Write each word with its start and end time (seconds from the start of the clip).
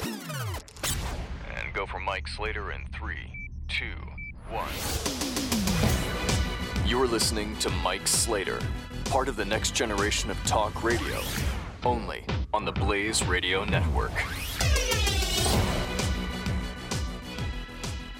And 0.00 1.72
go 1.72 1.86
for 1.86 2.00
Mike 2.00 2.28
Slater 2.28 2.72
in 2.72 2.86
three, 2.92 3.50
two, 3.68 3.94
one. 4.48 4.68
You're 6.86 7.06
listening 7.06 7.56
to 7.58 7.70
Mike 7.70 8.06
Slater, 8.06 8.58
part 9.06 9.28
of 9.28 9.36
the 9.36 9.44
next 9.44 9.74
generation 9.74 10.30
of 10.30 10.36
talk 10.44 10.82
radio, 10.82 11.20
only 11.84 12.24
on 12.52 12.64
the 12.64 12.72
Blaze 12.72 13.24
Radio 13.24 13.64
Network. 13.64 14.12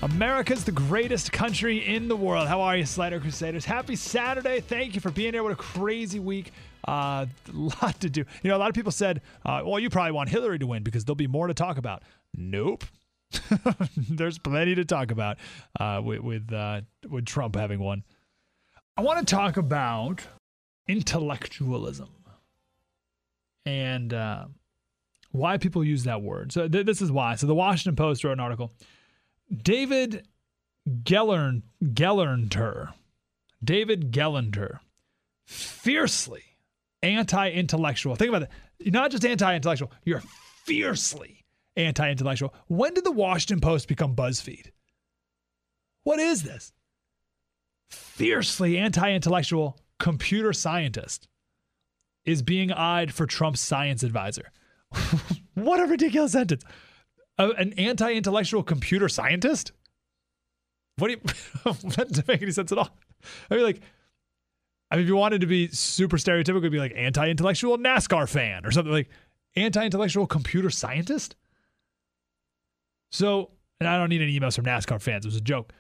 America's 0.03 0.65
the 0.65 0.73
greatest 0.73 1.31
country 1.31 1.79
in 1.87 2.09
the 2.09 2.17
world. 2.17 2.49
How 2.49 2.61
are 2.61 2.77
you, 2.77 2.85
Slider 2.85 3.21
Crusaders? 3.21 3.65
Happy 3.65 3.95
Saturday. 3.95 4.61
Thank 4.61 4.97
you 4.97 5.01
for 5.01 5.13
being 5.13 5.33
here. 5.33 5.45
What 5.45 5.53
a 5.53 5.57
crazy 5.57 6.19
week. 6.19 6.53
Uh, 6.87 7.27
a 7.49 7.53
lot 7.53 8.01
to 8.01 8.11
do. 8.11 8.25
You 8.43 8.51
know, 8.51 8.57
a 8.57 8.59
lot 8.59 8.69
of 8.69 8.75
people 8.75 8.93
said, 8.93 9.21
uh, 9.45 9.63
well, 9.65 9.79
you 9.79 9.91
probably 9.91 10.13
want 10.13 10.29
Hillary 10.29 10.59
to 10.59 10.67
win 10.67 10.83
because 10.83 11.05
there'll 11.05 11.17
be 11.17 11.27
more 11.27 11.47
to 11.47 11.55
talk 11.55 11.79
about. 11.79 12.03
Nope. 12.35 12.85
There's 13.97 14.39
plenty 14.39 14.75
to 14.75 14.85
talk 14.85 15.11
about 15.11 15.39
uh, 15.81 16.01
with 16.05 16.21
with, 16.21 16.51
with 17.09 17.25
Trump 17.25 17.57
having 17.57 17.79
won. 17.79 18.05
I 18.97 19.03
want 19.03 19.27
to 19.27 19.35
talk 19.35 19.57
about 19.57 20.21
intellectualism 20.87 22.11
and 23.65 24.13
uh, 24.13 24.45
why 25.31 25.57
people 25.57 25.85
use 25.85 26.05
that 26.05 26.23
word. 26.23 26.53
So 26.53 26.69
th- 26.69 26.85
this 26.85 27.01
is 27.01 27.11
why. 27.11 27.37
So 27.37 27.47
the 27.47 27.55
Washington 27.55 27.97
Post 27.97 28.25
wrote 28.25 28.33
an 28.33 28.41
article. 28.41 28.73
David 29.51 30.27
Gellern 30.89 31.63
Gelernter, 31.83 32.93
David 33.63 34.13
Gelernter, 34.13 34.81
fiercely 35.47 36.52
anti-intellectual. 37.03 38.17
Think 38.17 38.29
about 38.31 38.43
it. 38.43 38.51
You're 38.79 38.93
not 38.93 39.11
just 39.11 39.25
anti-intellectual. 39.25 39.91
You're 40.05 40.23
fiercely 40.65 41.45
anti-intellectual. 41.77 42.55
When 42.69 42.95
did 42.95 43.05
the 43.05 43.13
Washington 43.13 43.61
Post 43.61 43.89
become 43.89 44.15
BuzzFeed? 44.15 44.71
What 46.05 46.19
is 46.19 46.43
this? 46.43 46.73
Fiercely 47.91 48.79
anti-intellectual 48.79 49.79
computer 49.99 50.53
scientist 50.53 51.29
is 52.25 52.43
being 52.43 52.73
eyed 52.73 53.13
for 53.13 53.27
Trump's 53.27 53.61
science 53.61 54.03
advisor. 54.03 54.51
what 55.55 55.81
a 55.81 55.87
ridiculous 55.87 56.33
sentence. 56.33 56.65
An 57.39 57.73
anti-intellectual 57.75 58.63
computer 58.63 59.09
scientist? 59.09 59.73
What 60.97 61.09
do 61.09 61.15
you 61.15 61.21
that 61.97 62.09
doesn't 62.09 62.29
make 62.29 62.43
any 62.43 62.51
sense 62.51 62.71
at 62.73 62.79
all. 62.79 62.91
I 63.51 63.57
mean 63.57 63.65
like 63.65 63.81
I 64.93 64.97
mean 64.97 65.05
if 65.05 65.09
you 65.09 65.17
wanted 65.17 65.41
to 65.41 65.47
be 65.47 65.69
super 65.69 66.19
stereotypical, 66.19 66.59
it'd 66.59 66.71
be 66.71 66.79
like 66.79 66.93
anti-intellectual 66.95 67.79
NASCAR 67.79 68.29
fan 68.29 68.67
or 68.67 68.71
something 68.71 68.93
like 68.93 69.09
anti-intellectual 69.57 70.27
computer 70.27 70.69
scientist? 70.69 71.35
So, 73.11 73.53
and 73.81 73.89
I 73.89 73.97
don't 73.97 74.11
need 74.11 74.21
any 74.21 74.39
emails 74.39 74.55
from 74.55 74.67
NASCAR 74.67 75.01
fans. 75.01 75.25
It 75.25 75.29
was 75.29 75.37
a 75.37 75.41
joke. 75.41 75.73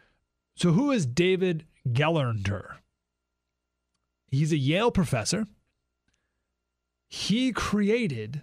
So, 0.56 0.72
who 0.72 0.90
is 0.90 1.04
David 1.04 1.66
Gelernter? 1.86 2.76
He's 4.30 4.50
a 4.50 4.56
Yale 4.56 4.90
professor. 4.90 5.46
He 7.06 7.52
created 7.52 8.40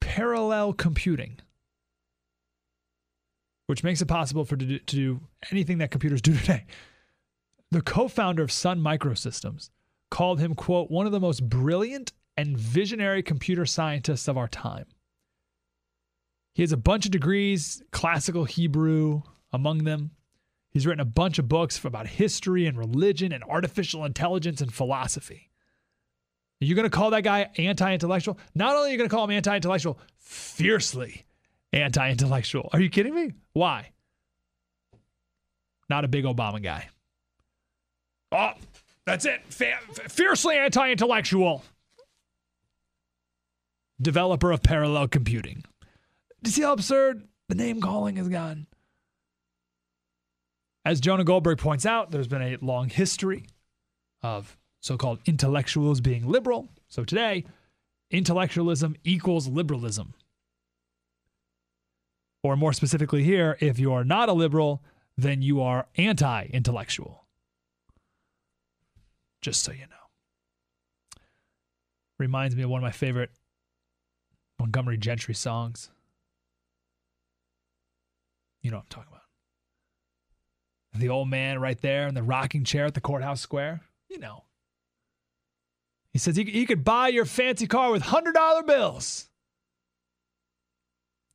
parallel 0.00 0.74
computing, 0.74 1.38
which 3.68 3.82
makes 3.82 4.02
it 4.02 4.06
possible 4.06 4.44
for 4.44 4.58
to 4.58 4.66
do, 4.66 4.78
to 4.78 4.96
do 4.96 5.20
anything 5.50 5.78
that 5.78 5.90
computers 5.90 6.20
do 6.20 6.34
today. 6.36 6.66
The 7.72 7.80
co-founder 7.80 8.42
of 8.42 8.52
Sun 8.52 8.80
Microsystems 8.80 9.70
called 10.10 10.40
him, 10.40 10.54
quote, 10.54 10.90
one 10.90 11.06
of 11.06 11.12
the 11.12 11.18
most 11.18 11.48
brilliant 11.48 12.12
and 12.36 12.54
visionary 12.54 13.22
computer 13.22 13.64
scientists 13.64 14.28
of 14.28 14.36
our 14.36 14.46
time. 14.46 14.84
He 16.54 16.62
has 16.62 16.72
a 16.72 16.76
bunch 16.76 17.06
of 17.06 17.12
degrees, 17.12 17.82
classical 17.90 18.44
Hebrew 18.44 19.22
among 19.54 19.84
them. 19.84 20.10
He's 20.68 20.86
written 20.86 21.00
a 21.00 21.06
bunch 21.06 21.38
of 21.38 21.48
books 21.48 21.82
about 21.82 22.06
history 22.06 22.66
and 22.66 22.76
religion 22.76 23.32
and 23.32 23.42
artificial 23.44 24.04
intelligence 24.04 24.60
and 24.60 24.70
philosophy. 24.70 25.48
Are 26.60 26.66
you 26.66 26.74
going 26.74 26.84
to 26.84 26.94
call 26.94 27.08
that 27.12 27.24
guy 27.24 27.48
anti 27.56 27.94
intellectual? 27.94 28.38
Not 28.54 28.76
only 28.76 28.90
are 28.90 28.92
you 28.92 28.98
going 28.98 29.08
to 29.08 29.16
call 29.16 29.24
him 29.24 29.30
anti 29.30 29.56
intellectual, 29.56 29.98
fiercely 30.18 31.24
anti 31.72 32.10
intellectual. 32.10 32.68
Are 32.74 32.80
you 32.82 32.90
kidding 32.90 33.14
me? 33.14 33.32
Why? 33.54 33.92
Not 35.88 36.04
a 36.04 36.08
big 36.08 36.26
Obama 36.26 36.62
guy. 36.62 36.90
Oh, 38.32 38.52
that's 39.04 39.26
it. 39.26 39.42
fiercely 40.08 40.56
anti 40.56 40.90
intellectual. 40.90 41.62
Developer 44.00 44.50
of 44.50 44.62
parallel 44.62 45.06
computing. 45.08 45.64
Do 46.42 46.48
you 46.48 46.52
see 46.52 46.62
how 46.62 46.72
absurd 46.72 47.28
the 47.48 47.54
name 47.54 47.80
calling 47.80 48.16
has 48.16 48.28
gone? 48.28 48.66
As 50.84 51.00
Jonah 51.00 51.22
Goldberg 51.22 51.58
points 51.58 51.86
out, 51.86 52.10
there's 52.10 52.26
been 52.26 52.42
a 52.42 52.56
long 52.60 52.88
history 52.88 53.46
of 54.22 54.56
so 54.80 54.96
called 54.96 55.20
intellectuals 55.26 56.00
being 56.00 56.26
liberal. 56.26 56.68
So 56.88 57.04
today, 57.04 57.44
intellectualism 58.10 58.96
equals 59.04 59.46
liberalism. 59.46 60.14
Or 62.42 62.56
more 62.56 62.72
specifically, 62.72 63.22
here, 63.22 63.56
if 63.60 63.78
you 63.78 63.92
are 63.92 64.02
not 64.02 64.28
a 64.28 64.32
liberal, 64.32 64.82
then 65.16 65.42
you 65.42 65.60
are 65.60 65.86
anti 65.96 66.46
intellectual. 66.46 67.21
Just 69.42 69.64
so 69.64 69.72
you 69.72 69.80
know. 69.80 71.20
Reminds 72.18 72.54
me 72.54 72.62
of 72.62 72.70
one 72.70 72.78
of 72.78 72.84
my 72.84 72.92
favorite 72.92 73.30
Montgomery 74.58 74.96
Gentry 74.96 75.34
songs. 75.34 75.90
You 78.62 78.70
know 78.70 78.76
what 78.76 78.84
I'm 78.84 78.88
talking 78.90 79.08
about. 79.10 79.22
The 81.00 81.08
old 81.08 81.28
man 81.28 81.60
right 81.60 81.80
there 81.80 82.06
in 82.06 82.14
the 82.14 82.22
rocking 82.22 82.64
chair 82.64 82.86
at 82.86 82.94
the 82.94 83.00
courthouse 83.00 83.40
square. 83.40 83.80
You 84.08 84.18
know. 84.18 84.44
He 86.12 86.18
says 86.18 86.36
he, 86.36 86.44
he 86.44 86.66
could 86.66 86.84
buy 86.84 87.08
your 87.08 87.24
fancy 87.24 87.66
car 87.66 87.90
with 87.90 88.02
$100 88.02 88.66
bills. 88.66 89.28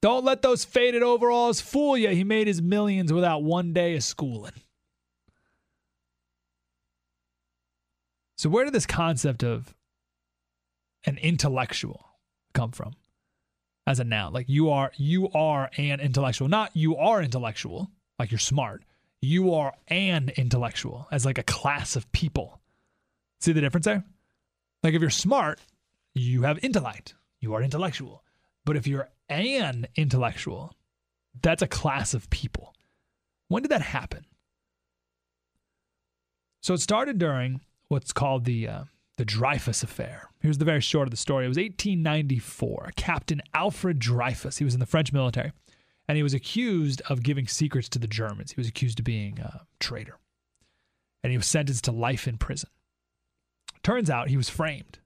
Don't 0.01 0.23
let 0.23 0.43
those 0.43 0.63
faded 0.63 1.01
overalls 1.01 1.59
fool 1.59 1.97
you. 1.97 2.09
He 2.09 2.23
made 2.23 2.45
his 2.45 2.61
millions 2.61 3.11
without 3.11 3.43
one 3.43 3.73
day 3.73 3.95
of 3.95 4.03
schooling. 4.03 4.53
So, 8.37 8.49
where 8.49 8.65
did 8.65 8.73
this 8.73 8.85
concept 8.85 9.43
of 9.43 9.73
an 11.05 11.17
intellectual 11.17 12.05
come 12.53 12.71
from? 12.71 12.93
As 13.87 13.99
a 13.99 14.03
noun, 14.03 14.33
like 14.33 14.49
you 14.49 14.69
are, 14.69 14.91
you 14.97 15.29
are 15.29 15.69
an 15.77 16.01
intellectual, 16.01 16.49
not 16.49 16.75
you 16.75 16.97
are 16.97 17.21
intellectual, 17.21 17.89
like 18.19 18.31
you're 18.31 18.37
smart. 18.37 18.83
You 19.21 19.53
are 19.53 19.73
an 19.87 20.29
intellectual, 20.35 21.07
as 21.09 21.25
like 21.25 21.37
a 21.37 21.43
class 21.43 21.95
of 21.95 22.11
people. 22.11 22.59
See 23.39 23.53
the 23.53 23.61
difference 23.61 23.85
there? 23.85 24.03
Like 24.83 24.93
if 24.93 25.01
you're 25.01 25.09
smart, 25.09 25.59
you 26.13 26.43
have 26.43 26.63
intellect. 26.63 27.15
You 27.39 27.53
are 27.53 27.63
intellectual. 27.63 28.23
But 28.65 28.75
if 28.75 28.85
you're 28.85 29.09
an 29.29 29.87
intellectual, 29.95 30.75
that's 31.41 31.61
a 31.61 31.67
class 31.67 32.13
of 32.13 32.29
people. 32.29 32.75
When 33.47 33.63
did 33.63 33.71
that 33.71 33.81
happen? 33.81 34.25
So 36.61 36.73
it 36.73 36.81
started 36.81 37.17
during 37.17 37.61
what's 37.89 38.13
called 38.13 38.45
the 38.45 38.67
uh, 38.67 38.83
the 39.17 39.25
Dreyfus 39.25 39.83
Affair. 39.83 40.29
Here's 40.41 40.59
the 40.59 40.65
very 40.65 40.81
short 40.81 41.07
of 41.07 41.11
the 41.11 41.17
story. 41.17 41.45
It 41.45 41.49
was 41.49 41.57
1894. 41.57 42.91
Captain 42.95 43.41
Alfred 43.53 43.99
Dreyfus. 43.99 44.57
He 44.57 44.65
was 44.65 44.73
in 44.73 44.79
the 44.79 44.85
French 44.85 45.11
military, 45.11 45.51
and 46.07 46.17
he 46.17 46.23
was 46.23 46.33
accused 46.33 47.01
of 47.09 47.23
giving 47.23 47.47
secrets 47.47 47.89
to 47.89 47.99
the 47.99 48.07
Germans. 48.07 48.51
He 48.51 48.59
was 48.59 48.67
accused 48.67 48.99
of 48.99 49.05
being 49.05 49.39
a 49.39 49.61
traitor, 49.79 50.19
and 51.23 51.31
he 51.31 51.37
was 51.37 51.47
sentenced 51.47 51.85
to 51.85 51.91
life 51.91 52.27
in 52.27 52.37
prison. 52.37 52.69
Turns 53.83 54.09
out 54.09 54.29
he 54.29 54.37
was 54.37 54.49
framed. 54.49 54.99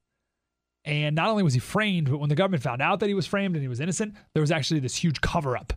And 0.83 1.15
not 1.15 1.29
only 1.29 1.43
was 1.43 1.53
he 1.53 1.59
framed, 1.59 2.09
but 2.09 2.17
when 2.17 2.29
the 2.29 2.35
government 2.35 2.63
found 2.63 2.81
out 2.81 2.99
that 2.99 3.07
he 3.07 3.13
was 3.13 3.27
framed 3.27 3.55
and 3.55 3.61
he 3.61 3.67
was 3.67 3.79
innocent, 3.79 4.15
there 4.33 4.41
was 4.41 4.51
actually 4.51 4.79
this 4.79 4.95
huge 4.95 5.21
cover 5.21 5.55
up, 5.55 5.73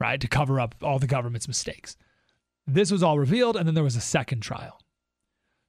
right, 0.00 0.20
to 0.20 0.28
cover 0.28 0.60
up 0.60 0.76
all 0.80 1.00
the 1.00 1.08
government's 1.08 1.48
mistakes. 1.48 1.96
This 2.66 2.92
was 2.92 3.02
all 3.02 3.18
revealed, 3.18 3.56
and 3.56 3.66
then 3.66 3.74
there 3.74 3.84
was 3.84 3.96
a 3.96 4.00
second 4.00 4.40
trial. 4.40 4.80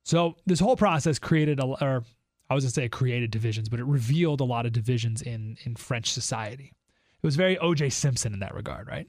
So 0.06 0.36
this 0.46 0.60
whole 0.60 0.78
process 0.78 1.18
created 1.18 1.60
a, 1.60 1.66
or 1.66 2.06
I 2.50 2.54
was 2.54 2.64
to 2.64 2.70
say 2.70 2.88
created 2.88 3.32
divisions, 3.32 3.70
but 3.70 3.80
it 3.80 3.86
revealed 3.86 4.40
a 4.40 4.46
lot 4.46 4.68
of 4.68 4.72
divisions 4.72 5.22
in, 5.22 5.58
in 5.66 5.76
French 5.76 6.12
society. 6.12 6.74
It 7.22 7.26
was 7.26 7.36
very 7.36 7.58
O.J. 7.58 7.90
Simpson 7.90 8.32
in 8.32 8.40
that 8.40 8.54
regard, 8.54 8.88
right? 8.88 9.08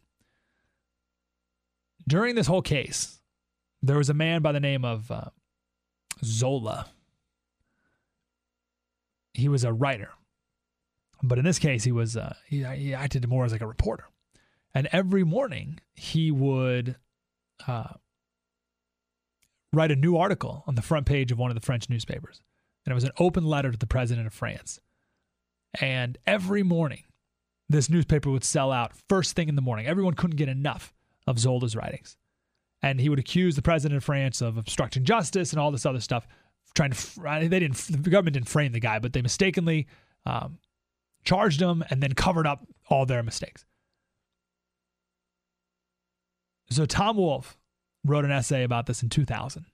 During 2.08 2.34
this 2.34 2.46
whole 2.46 2.62
case, 2.62 3.20
there 3.82 3.98
was 3.98 4.08
a 4.08 4.14
man 4.14 4.40
by 4.40 4.52
the 4.52 4.60
name 4.60 4.87
of 4.87 5.10
uh, 5.10 5.25
Zola. 6.25 6.87
He 9.34 9.49
was 9.49 9.64
a 9.64 9.72
writer, 9.72 10.12
but 11.22 11.38
in 11.38 11.44
this 11.44 11.58
case, 11.58 11.84
he 11.84 11.92
was 11.92 12.16
uh, 12.16 12.34
he, 12.46 12.64
he 12.64 12.94
acted 12.94 13.28
more 13.28 13.44
as 13.44 13.52
like 13.52 13.60
a 13.60 13.66
reporter. 13.66 14.04
And 14.75 14.88
every 14.92 15.25
morning, 15.25 15.81
he 15.94 16.31
would 16.31 16.96
uh, 17.66 17.94
write 19.72 19.90
a 19.90 19.96
new 19.96 20.16
article 20.16 20.64
on 20.66 20.74
the 20.74 20.82
front 20.82 21.06
page 21.06 21.32
of 21.32 21.38
one 21.38 21.50
of 21.50 21.54
the 21.54 21.64
French 21.64 21.88
newspapers. 21.90 22.40
And 22.84 22.92
it 22.92 22.94
was 22.94 23.04
an 23.04 23.12
open 23.18 23.44
letter 23.44 23.72
to 23.72 23.78
the 23.78 23.86
president 23.86 24.26
of 24.26 24.32
France. 24.32 24.80
And 25.80 26.16
every 26.26 26.62
morning, 26.62 27.02
this 27.68 27.90
newspaper 27.90 28.30
would 28.30 28.44
sell 28.44 28.70
out 28.70 28.92
first 29.08 29.34
thing 29.34 29.48
in 29.48 29.56
the 29.56 29.62
morning. 29.62 29.86
Everyone 29.86 30.14
couldn't 30.14 30.36
get 30.36 30.48
enough 30.48 30.94
of 31.26 31.38
Zola's 31.38 31.74
writings. 31.74 32.16
And 32.82 33.00
he 33.00 33.08
would 33.08 33.18
accuse 33.18 33.56
the 33.56 33.62
president 33.62 33.96
of 33.96 34.04
France 34.04 34.40
of 34.40 34.56
obstructing 34.56 35.04
justice 35.04 35.52
and 35.52 35.60
all 35.60 35.72
this 35.72 35.86
other 35.86 36.00
stuff. 36.00 36.26
Trying 36.74 36.92
to, 36.92 37.48
they 37.48 37.60
didn't, 37.60 37.76
the 37.76 38.10
government 38.10 38.34
didn't 38.34 38.48
frame 38.48 38.72
the 38.72 38.80
guy, 38.80 38.98
but 38.98 39.12
they 39.12 39.22
mistakenly 39.22 39.88
um, 40.24 40.58
charged 41.24 41.60
him 41.60 41.82
and 41.90 42.02
then 42.02 42.12
covered 42.12 42.46
up 42.46 42.66
all 42.88 43.06
their 43.06 43.22
mistakes. 43.22 43.64
So 46.70 46.84
Tom 46.84 47.16
Wolfe 47.16 47.56
wrote 48.06 48.24
an 48.24 48.30
essay 48.30 48.62
about 48.62 48.86
this 48.86 49.02
in 49.02 49.08
2000. 49.08 49.66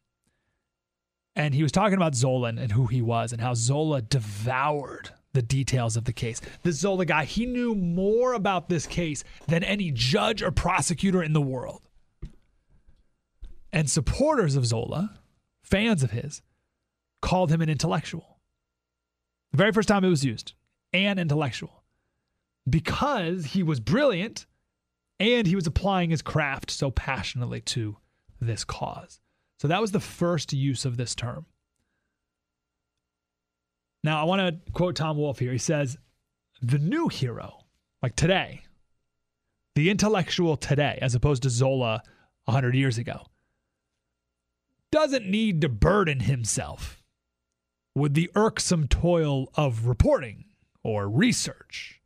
And 1.35 1.55
he 1.55 1.63
was 1.63 1.73
talking 1.73 1.97
about 1.97 2.15
Zola 2.15 2.49
and 2.49 2.73
who 2.73 2.87
he 2.87 3.01
was 3.01 3.33
and 3.33 3.41
how 3.41 3.55
Zola 3.55 4.03
devoured 4.03 5.11
the 5.33 5.43
details 5.43 5.97
of 5.97 6.05
the 6.05 6.13
case. 6.13 6.41
The 6.63 6.73
Zola 6.73 7.07
guy, 7.07 7.25
he 7.25 7.47
knew 7.47 7.75
more 7.75 8.35
about 8.35 8.69
this 8.69 8.87
case 8.87 9.25
than 9.47 9.65
any 9.65 9.91
judge 9.91 10.43
or 10.43 10.51
prosecutor 10.51 11.23
in 11.23 11.33
the 11.33 11.41
world. 11.41 11.89
And 13.73 13.89
supporters 13.89 14.57
of 14.57 14.67
Zola, 14.67 15.19
fans 15.63 16.03
of 16.03 16.11
his, 16.11 16.43
called 17.23 17.51
him 17.51 17.63
an 17.63 17.71
intellectual. 17.71 18.41
The 19.53 19.59
very 19.59 19.73
first 19.73 19.89
time 19.89 20.05
it 20.05 20.11
was 20.11 20.25
used, 20.25 20.53
an 20.93 21.19
intellectual, 21.19 21.83
because 22.69 23.47
he 23.47 23.63
was 23.63 23.81
brilliant 23.81 24.47
and 25.19 25.47
he 25.47 25.55
was 25.55 25.67
applying 25.67 26.11
his 26.11 26.21
craft 26.21 26.71
so 26.71 26.91
passionately 26.91 27.61
to 27.61 27.97
this 28.47 28.65
cause. 28.65 29.21
So 29.59 29.69
that 29.69 29.81
was 29.81 29.93
the 29.93 30.01
first 30.01 30.53
use 30.53 30.85
of 30.85 30.97
this 30.97 31.15
term. 31.15 31.47
Now, 34.05 34.21
I 34.21 34.25
want 34.25 34.41
to 34.41 34.73
quote 34.73 34.97
Tom 34.97 35.17
Wolfe 35.17 35.39
here. 35.39 35.53
He 35.53 35.59
says, 35.59 35.97
The 36.61 36.79
new 36.79 37.09
hero, 37.09 37.65
like 38.03 38.17
today, 38.17 38.63
the 39.75 39.91
intellectual 39.91 40.57
today, 40.57 40.99
as 41.01 41.15
opposed 41.15 41.45
to 41.45 41.51
Zola 41.51 42.03
100 42.47 42.75
years 42.75 42.99
ago, 42.99 43.27
doesn't 44.91 45.27
need 45.27 45.61
to 45.61 45.69
burden 45.69 46.21
himself 46.21 47.03
with 47.95 48.15
the 48.15 48.31
irksome 48.35 48.89
toil 48.89 49.51
of 49.55 49.87
reporting 49.87 50.47
or 50.83 51.09
research 51.09 52.02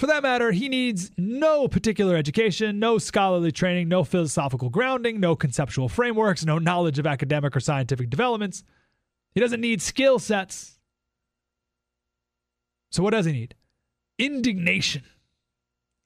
for 0.00 0.06
that 0.06 0.22
matter, 0.22 0.50
he 0.50 0.70
needs 0.70 1.10
no 1.18 1.68
particular 1.68 2.16
education, 2.16 2.78
no 2.78 2.96
scholarly 2.96 3.52
training, 3.52 3.86
no 3.86 4.02
philosophical 4.02 4.70
grounding, 4.70 5.20
no 5.20 5.36
conceptual 5.36 5.90
frameworks, 5.90 6.42
no 6.42 6.58
knowledge 6.58 6.98
of 6.98 7.06
academic 7.06 7.54
or 7.54 7.60
scientific 7.60 8.08
developments. 8.08 8.64
He 9.34 9.40
doesn't 9.42 9.60
need 9.60 9.82
skill 9.82 10.18
sets. 10.18 10.78
So, 12.90 13.02
what 13.02 13.10
does 13.10 13.26
he 13.26 13.32
need? 13.32 13.54
Indignation 14.18 15.02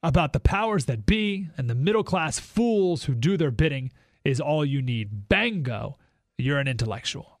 about 0.03 0.33
the 0.33 0.41
powers 0.41 0.87
that 0.87 1.05
be 1.05 1.47
and 1.55 1.69
the 1.69 1.73
middle 1.73 2.03
class 2.03 2.37
fools 2.37 3.05
who 3.05 3.15
do 3.15 3.37
their 3.37 3.49
bidding 3.49 3.93
is 4.25 4.41
all 4.41 4.65
you 4.65 4.81
need. 4.81 5.29
Bango, 5.29 5.97
you're 6.37 6.59
an 6.59 6.67
intellectual. 6.67 7.39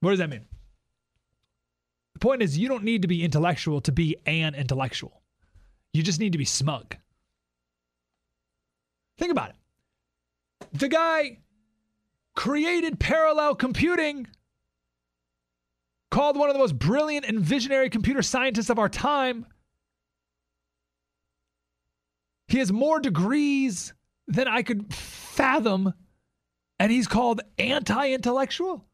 What 0.00 0.12
does 0.12 0.18
that 0.18 0.30
mean? 0.30 0.46
Point 2.20 2.42
is, 2.42 2.58
you 2.58 2.68
don't 2.68 2.84
need 2.84 3.02
to 3.02 3.08
be 3.08 3.24
intellectual 3.24 3.80
to 3.82 3.92
be 3.92 4.16
an 4.26 4.54
intellectual. 4.54 5.22
You 5.92 6.02
just 6.02 6.20
need 6.20 6.32
to 6.32 6.38
be 6.38 6.44
smug. 6.44 6.96
Think 9.18 9.32
about 9.32 9.50
it. 9.50 9.56
The 10.72 10.88
guy 10.88 11.38
created 12.36 13.00
parallel 13.00 13.54
computing, 13.54 14.26
called 16.10 16.36
one 16.36 16.50
of 16.50 16.54
the 16.54 16.60
most 16.60 16.78
brilliant 16.78 17.24
and 17.24 17.40
visionary 17.40 17.88
computer 17.88 18.22
scientists 18.22 18.70
of 18.70 18.78
our 18.78 18.88
time. 18.88 19.46
He 22.48 22.58
has 22.58 22.72
more 22.72 23.00
degrees 23.00 23.94
than 24.26 24.46
I 24.46 24.62
could 24.62 24.92
fathom, 24.92 25.94
and 26.78 26.92
he's 26.92 27.06
called 27.08 27.40
anti 27.58 28.12
intellectual. 28.12 28.84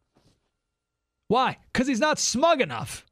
Why? 1.29 1.59
Because 1.73 1.89
he's 1.89 2.01
not 2.01 2.19
smug 2.19 2.61
enough. 2.61 3.05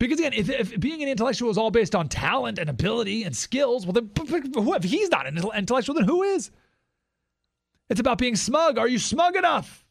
Because 0.00 0.18
again, 0.18 0.32
if, 0.32 0.48
if, 0.48 0.80
being 0.80 1.02
an 1.02 1.10
intellectual 1.10 1.50
is 1.50 1.58
all 1.58 1.70
based 1.70 1.94
on 1.94 2.08
talent 2.08 2.58
and 2.58 2.70
ability 2.70 3.22
and 3.22 3.36
skills, 3.36 3.84
well, 3.84 3.92
then 3.92 4.10
if 4.16 4.82
he's 4.82 5.10
not 5.10 5.26
an 5.26 5.38
intellectual, 5.54 5.94
then 5.94 6.04
who 6.04 6.22
is? 6.22 6.50
It's 7.90 8.00
about 8.00 8.16
being 8.16 8.34
smug. 8.34 8.78
Are 8.78 8.88
you 8.88 8.98
smug 8.98 9.36
enough? 9.36 9.84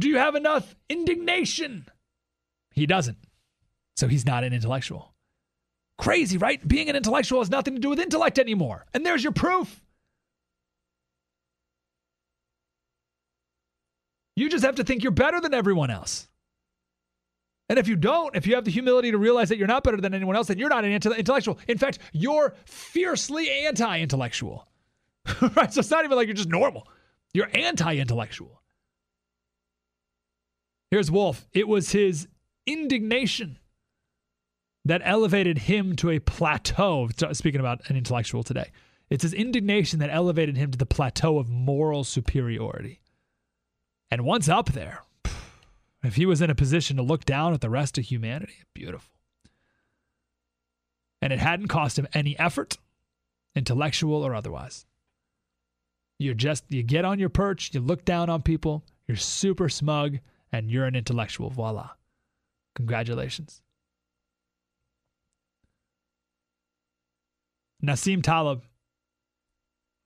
Do 0.00 0.08
you 0.08 0.18
have 0.18 0.34
enough 0.34 0.74
indignation? 0.88 1.86
He 2.72 2.86
doesn't. 2.86 3.18
So 3.96 4.08
he's 4.08 4.26
not 4.26 4.42
an 4.42 4.52
intellectual. 4.52 5.14
Crazy, 5.98 6.36
right? 6.36 6.66
Being 6.66 6.88
an 6.88 6.96
intellectual 6.96 7.40
has 7.40 7.50
nothing 7.50 7.74
to 7.74 7.80
do 7.80 7.90
with 7.90 8.00
intellect 8.00 8.38
anymore. 8.38 8.84
And 8.92 9.06
there's 9.06 9.22
your 9.22 9.32
proof. 9.32 9.80
You 14.34 14.48
just 14.48 14.64
have 14.64 14.76
to 14.76 14.84
think 14.84 15.04
you're 15.04 15.12
better 15.12 15.40
than 15.40 15.54
everyone 15.54 15.90
else. 15.90 16.28
And 17.68 17.78
if 17.78 17.86
you 17.86 17.96
don't, 17.96 18.34
if 18.34 18.46
you 18.46 18.54
have 18.54 18.64
the 18.64 18.70
humility 18.70 19.10
to 19.10 19.18
realize 19.18 19.50
that 19.50 19.58
you're 19.58 19.66
not 19.66 19.84
better 19.84 20.00
than 20.00 20.14
anyone 20.14 20.36
else, 20.36 20.46
then 20.46 20.58
you're 20.58 20.70
not 20.70 20.84
an 20.84 20.92
anti 20.92 21.10
intellectual. 21.10 21.58
In 21.68 21.76
fact, 21.76 21.98
you're 22.12 22.54
fiercely 22.64 23.50
anti 23.50 24.00
intellectual. 24.00 24.66
right? 25.56 25.72
So 25.72 25.80
it's 25.80 25.90
not 25.90 26.04
even 26.04 26.16
like 26.16 26.26
you're 26.26 26.34
just 26.34 26.48
normal, 26.48 26.88
you're 27.34 27.50
anti 27.54 27.96
intellectual. 27.96 28.62
Here's 30.90 31.10
Wolfe 31.10 31.46
it 31.52 31.68
was 31.68 31.92
his 31.92 32.28
indignation 32.66 33.58
that 34.84 35.02
elevated 35.04 35.58
him 35.58 35.96
to 35.96 36.10
a 36.10 36.18
plateau. 36.18 37.08
Speaking 37.32 37.60
about 37.60 37.82
an 37.90 37.96
intellectual 37.96 38.42
today, 38.42 38.70
it's 39.10 39.22
his 39.22 39.34
indignation 39.34 39.98
that 39.98 40.10
elevated 40.10 40.56
him 40.56 40.70
to 40.70 40.78
the 40.78 40.86
plateau 40.86 41.38
of 41.38 41.48
moral 41.48 42.04
superiority. 42.04 43.00
And 44.10 44.24
once 44.24 44.48
up 44.48 44.72
there, 44.72 45.02
if 46.02 46.14
he 46.14 46.26
was 46.26 46.40
in 46.40 46.50
a 46.50 46.54
position 46.54 46.96
to 46.96 47.02
look 47.02 47.24
down 47.24 47.52
at 47.54 47.60
the 47.60 47.70
rest 47.70 47.98
of 47.98 48.04
humanity, 48.04 48.54
beautiful. 48.74 49.12
And 51.20 51.32
it 51.32 51.40
hadn't 51.40 51.68
cost 51.68 51.98
him 51.98 52.06
any 52.14 52.38
effort, 52.38 52.78
intellectual 53.54 54.24
or 54.24 54.34
otherwise. 54.34 54.86
You're 56.18 56.34
just, 56.34 56.64
you 56.68 56.82
get 56.82 57.04
on 57.04 57.18
your 57.18 57.28
perch, 57.28 57.74
you 57.74 57.80
look 57.80 58.04
down 58.04 58.30
on 58.30 58.42
people, 58.42 58.84
you're 59.06 59.16
super 59.16 59.68
smug, 59.68 60.18
and 60.52 60.70
you're 60.70 60.86
an 60.86 60.94
intellectual. 60.94 61.50
Voila. 61.50 61.90
Congratulations. 62.74 63.62
Nassim 67.84 68.22
Taleb, 68.22 68.62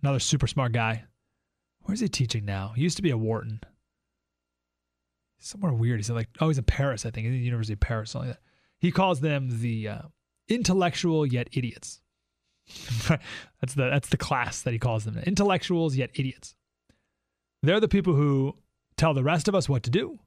another 0.03 0.19
super 0.19 0.47
smart 0.47 0.73
guy. 0.73 1.05
Where's 1.83 2.01
he 2.01 2.09
teaching 2.09 2.45
now? 2.45 2.73
He 2.77 2.83
used 2.83 2.97
to 2.97 3.03
be 3.03 3.11
a 3.11 3.17
Wharton 3.17 3.61
somewhere 5.45 5.73
weird. 5.73 5.99
He's 5.99 6.11
like, 6.11 6.29
oh, 6.41 6.49
he's 6.49 6.59
in 6.59 6.65
Paris, 6.65 7.07
I 7.07 7.11
think, 7.11 7.27
in 7.27 7.33
the 7.33 7.39
University 7.39 7.75
of 7.75 7.81
Paris, 7.81 8.11
something 8.11 8.31
like 8.31 8.39
that. 8.39 8.43
He 8.79 8.91
calls 8.91 9.21
them 9.21 9.61
the 9.61 9.89
uh, 9.89 10.03
intellectual 10.49 11.27
yet 11.27 11.49
idiots. 11.53 12.01
that's 13.09 13.75
the 13.75 13.91
that's 13.91 14.09
the 14.09 14.17
class 14.17 14.63
that 14.63 14.73
he 14.73 14.79
calls 14.79 15.05
them. 15.05 15.19
Intellectuals 15.19 15.97
yet 15.97 16.11
idiots. 16.15 16.55
They're 17.63 17.81
the 17.81 17.89
people 17.89 18.15
who 18.15 18.57
tell 18.97 19.15
the 19.15 19.25
rest 19.25 19.49
of 19.49 19.55
us 19.55 19.69
what 19.69 19.83
to 19.85 19.91
do, 19.91 20.19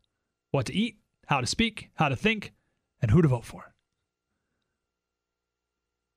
what 0.51 0.65
to 0.67 0.73
eat, 0.73 0.97
how 1.27 1.41
to 1.41 1.47
speak, 1.47 1.89
how 1.95 2.09
to 2.09 2.15
think, 2.15 2.53
and 3.01 3.11
who 3.11 3.21
to 3.21 3.27
vote 3.27 3.45
for. 3.45 3.73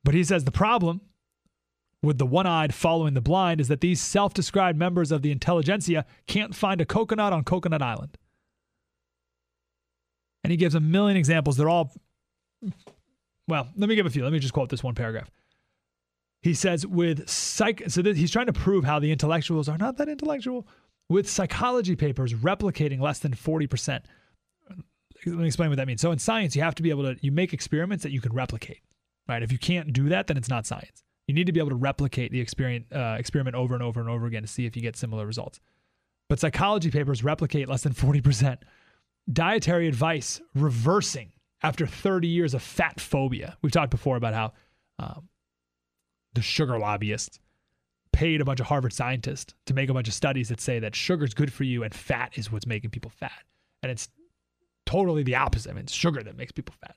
But 0.05 0.15
he 0.15 0.25
says 0.25 0.45
the 0.45 0.51
problem 0.51 1.01
with 2.03 2.19
the 2.19 2.27
one 2.27 2.47
eyed 2.47 2.75
following 2.75 3.15
the 3.15 3.21
blind 3.21 3.61
is 3.61 3.69
that 3.69 3.81
these 3.81 4.01
self 4.01 4.33
described 4.33 4.79
members 4.79 5.11
of 5.13 5.23
the 5.23 5.33
intelligentsia 5.33 6.07
can't 6.27 6.55
find 6.55 6.81
a 6.81 6.87
coconut 6.87 7.33
on 7.33 7.45
Coconut 7.45 7.83
Island. 7.83 8.17
And 10.49 10.53
he 10.53 10.57
gives 10.57 10.75
a 10.75 10.81
million 10.81 11.19
examples. 11.19 11.59
They're 11.59 11.69
all, 11.69 11.93
well, 13.49 13.69
let 13.77 13.87
me 13.87 13.97
give 13.97 14.07
a 14.07 14.11
few. 14.11 14.25
Let 14.25 14.33
me 14.33 14.39
just 14.39 14.55
quote 14.55 14.71
this 14.71 14.83
one 14.83 14.95
paragraph. 14.95 15.31
He 16.41 16.55
says, 16.55 16.87
with 16.87 17.29
psych, 17.29 17.83
so 17.89 18.01
this, 18.01 18.17
he's 18.17 18.31
trying 18.31 18.47
to 18.47 18.55
prove 18.55 18.83
how 18.83 18.99
the 18.99 19.13
intellectuals 19.13 19.69
are 19.69 19.77
not 19.77 19.99
that 19.99 20.09
intellectual. 20.09 20.67
with 21.11 21.29
psychology 21.29 21.97
papers 21.97 22.33
replicating 22.33 22.99
less 22.99 23.19
than 23.19 23.35
40%. 23.35 24.01
Let 25.27 25.37
me 25.37 25.47
explain 25.47 25.69
what 25.69 25.77
that 25.77 25.87
means. 25.87 26.01
So 26.01 26.13
in 26.13 26.19
science, 26.19 26.57
you 26.57 26.63
have 26.63 26.75
to 26.77 26.83
be 26.83 26.89
able 26.89 27.03
to 27.03 27.17
you 27.21 27.31
make 27.31 27.53
experiments 27.53 28.03
that 28.05 28.13
you 28.13 28.23
can 28.23 28.33
replicate, 28.33 28.81
right? 29.29 29.43
If 29.43 29.53
you 29.53 29.59
can't 29.59 29.93
do 29.93 30.09
that, 30.09 30.29
then 30.29 30.39
it's 30.39 30.49
not 30.49 30.67
science. 30.67 31.03
You 31.27 31.35
need 31.35 31.45
to 31.45 31.53
be 31.53 31.61
able 31.61 31.69
to 31.69 31.77
replicate 31.77 32.33
the 32.33 32.41
uh, 32.41 33.17
experiment 33.19 33.55
over 33.55 33.75
and 33.75 33.83
over 33.83 34.01
and 34.01 34.09
over 34.09 34.25
again 34.25 34.41
to 34.41 34.49
see 34.49 34.65
if 34.65 34.77
you 34.77 34.81
get 34.81 34.97
similar 34.97 35.27
results. 35.27 35.61
But 36.27 36.41
psychology 36.41 36.91
papers 36.91 37.23
replicate 37.23 37.69
less 37.69 37.83
than 37.83 37.93
40%. 37.93 38.61
Dietary 39.31 39.89
advice 39.89 40.41
reversing 40.55 41.33
after 41.63 41.87
30 41.87 42.29
years 42.29 42.55
of 42.55 42.63
fat 42.63 43.01
phobia. 43.01 43.57
We've 43.63 43.73
talked 43.73 43.91
before 43.91 44.17
about 44.17 44.35
how 44.35 44.53
um, 44.99 45.29
the 46.35 46.43
sugar 46.43 46.79
lobbyists 46.79 47.41
paid 48.13 48.41
a 48.41 48.45
bunch 48.45 48.61
of 48.61 48.67
Harvard 48.67 48.93
scientists 48.93 49.55
to 49.67 49.75
make 49.75 49.91
a 49.91 49.95
bunch 49.95 50.09
of 50.09 50.15
studies 50.15 50.49
that 50.49 50.61
say 50.61 50.79
that 50.79 50.97
sugar 50.97 51.25
is 51.25 51.35
good 51.35 51.53
for 51.53 51.65
you 51.65 51.83
and 51.83 51.95
fat 51.95 52.33
is 52.37 52.51
what's 52.51 52.67
making 52.67 52.91
people 52.91 53.11
fat. 53.11 53.45
And 53.83 53.93
it's 53.93 54.09
totally 54.87 55.23
the 55.23 55.37
opposite. 55.37 55.71
I 55.71 55.75
mean, 55.75 55.85
it's 55.85 55.93
sugar 55.93 56.23
that 56.23 56.37
makes 56.37 56.53
people 56.53 56.75
fat. 56.81 56.97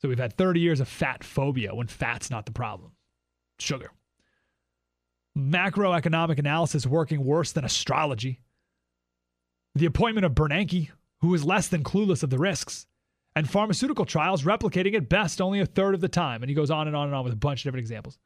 So 0.00 0.08
we've 0.08 0.18
had 0.18 0.36
30 0.36 0.60
years 0.60 0.80
of 0.80 0.88
fat 0.88 1.24
phobia 1.24 1.74
when 1.74 1.86
fat's 1.86 2.30
not 2.30 2.44
the 2.44 2.52
problem. 2.52 2.92
Sugar. 3.58 3.90
Macroeconomic 5.36 6.38
analysis 6.38 6.86
working 6.86 7.24
worse 7.24 7.52
than 7.52 7.64
astrology. 7.64 8.40
The 9.74 9.86
appointment 9.86 10.26
of 10.26 10.32
Bernanke, 10.32 10.90
who 11.24 11.32
is 11.32 11.42
less 11.42 11.68
than 11.68 11.82
clueless 11.82 12.22
of 12.22 12.28
the 12.28 12.36
risks. 12.36 12.86
And 13.34 13.48
pharmaceutical 13.48 14.04
trials 14.04 14.42
replicating 14.42 14.94
at 14.94 15.08
best 15.08 15.40
only 15.40 15.58
a 15.58 15.64
third 15.64 15.94
of 15.94 16.02
the 16.02 16.08
time. 16.08 16.42
And 16.42 16.50
he 16.50 16.54
goes 16.54 16.70
on 16.70 16.86
and 16.86 16.94
on 16.94 17.06
and 17.06 17.14
on 17.14 17.24
with 17.24 17.32
a 17.32 17.36
bunch 17.36 17.60
of 17.60 17.64
different 17.64 17.80
examples. 17.80 18.18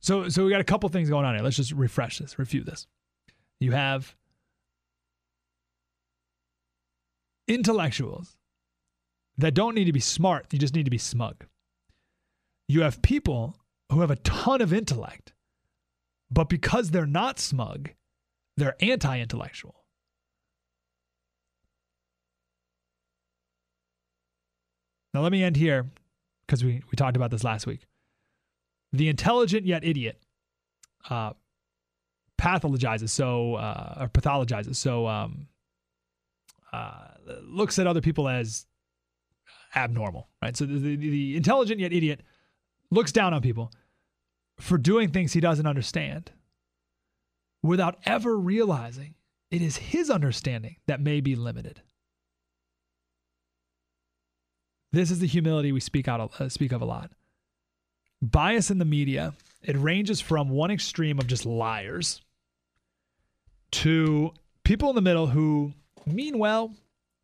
So, 0.00 0.30
so 0.30 0.42
we 0.42 0.50
got 0.50 0.62
a 0.62 0.64
couple 0.64 0.88
things 0.88 1.10
going 1.10 1.26
on 1.26 1.34
here. 1.34 1.44
Let's 1.44 1.56
just 1.56 1.72
refresh 1.72 2.18
this, 2.18 2.38
review 2.38 2.64
this. 2.64 2.86
You 3.60 3.72
have 3.72 4.16
intellectuals 7.46 8.38
that 9.36 9.52
don't 9.52 9.74
need 9.74 9.84
to 9.84 9.92
be 9.92 10.00
smart, 10.00 10.46
you 10.50 10.58
just 10.58 10.74
need 10.74 10.84
to 10.84 10.90
be 10.90 10.96
smug. 10.96 11.44
You 12.68 12.80
have 12.80 13.02
people 13.02 13.58
who 13.92 14.00
have 14.00 14.10
a 14.10 14.16
ton 14.16 14.62
of 14.62 14.72
intellect, 14.72 15.34
but 16.30 16.48
because 16.48 16.90
they're 16.90 17.04
not 17.04 17.38
smug, 17.38 17.90
they're 18.56 18.76
anti 18.80 19.20
intellectual. 19.20 19.74
Now, 25.12 25.22
let 25.22 25.32
me 25.32 25.42
end 25.42 25.56
here 25.56 25.90
because 26.46 26.62
we, 26.62 26.82
we 26.90 26.96
talked 26.96 27.16
about 27.16 27.30
this 27.30 27.42
last 27.42 27.66
week. 27.66 27.86
The 28.92 29.08
intelligent 29.08 29.66
yet 29.66 29.82
idiot 29.84 30.22
uh, 31.08 31.32
pathologizes, 32.38 33.08
so 33.10 33.54
uh, 33.54 33.94
or 34.00 34.08
pathologizes, 34.08 34.76
so 34.76 35.06
um, 35.06 35.48
uh, 36.72 37.08
looks 37.42 37.78
at 37.78 37.86
other 37.86 38.00
people 38.00 38.28
as 38.28 38.66
abnormal, 39.74 40.28
right? 40.42 40.56
So 40.56 40.66
the, 40.66 40.78
the, 40.78 40.96
the 40.96 41.36
intelligent 41.36 41.80
yet 41.80 41.92
idiot 41.92 42.20
looks 42.90 43.12
down 43.12 43.34
on 43.34 43.42
people 43.42 43.72
for 44.58 44.78
doing 44.78 45.10
things 45.10 45.32
he 45.32 45.40
doesn't 45.40 45.66
understand 45.66 46.32
without 47.62 47.98
ever 48.04 48.36
realizing 48.36 49.14
it 49.50 49.62
is 49.62 49.76
his 49.76 50.10
understanding 50.10 50.76
that 50.86 51.00
may 51.00 51.20
be 51.20 51.34
limited. 51.34 51.82
This 54.92 55.10
is 55.10 55.18
the 55.18 55.26
humility 55.26 55.72
we 55.72 55.80
speak 55.80 56.08
out 56.08 56.40
uh, 56.40 56.48
speak 56.48 56.72
of 56.72 56.80
a 56.80 56.86
lot 56.86 57.10
bias 58.22 58.70
in 58.70 58.78
the 58.78 58.84
media, 58.84 59.34
it 59.62 59.76
ranges 59.76 60.20
from 60.20 60.48
one 60.48 60.70
extreme 60.70 61.18
of 61.18 61.26
just 61.26 61.46
liars 61.46 62.22
to 63.72 64.32
people 64.64 64.88
in 64.90 64.94
the 64.94 65.02
middle 65.02 65.26
who 65.26 65.72
mean 66.06 66.38
well, 66.38 66.74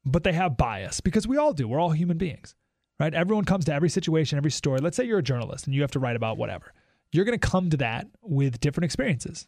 but 0.05 0.25
they 0.25 0.33
have 0.33 0.57
bias 0.57 1.01
because 1.01 1.27
we 1.27 1.37
all 1.37 1.53
do. 1.53 1.69
We're 1.69 1.81
all 1.81 1.91
human 1.91 2.19
beings, 2.19 2.55
right? 2.99 3.15
Everyone 3.15 3.45
comes 3.45 3.65
to 3.67 3.75
every 3.75 3.89
situation, 3.89 4.39
every 4.39 4.51
story. 4.51 4.81
Let's 4.81 4.97
say 4.97 5.05
you're 5.05 5.21
a 5.21 5.23
journalist 5.23 5.67
and 5.67 5.75
you 5.75 5.83
have 5.83 5.93
to 5.93 5.99
write 5.99 6.17
about 6.17 6.37
whatever. 6.37 6.73
You're 7.13 7.25
going 7.25 7.39
to 7.39 7.49
come 7.49 7.71
to 7.71 7.77
that 7.79 8.07
with 8.23 8.61
different 8.61 8.87
experiences 8.87 9.47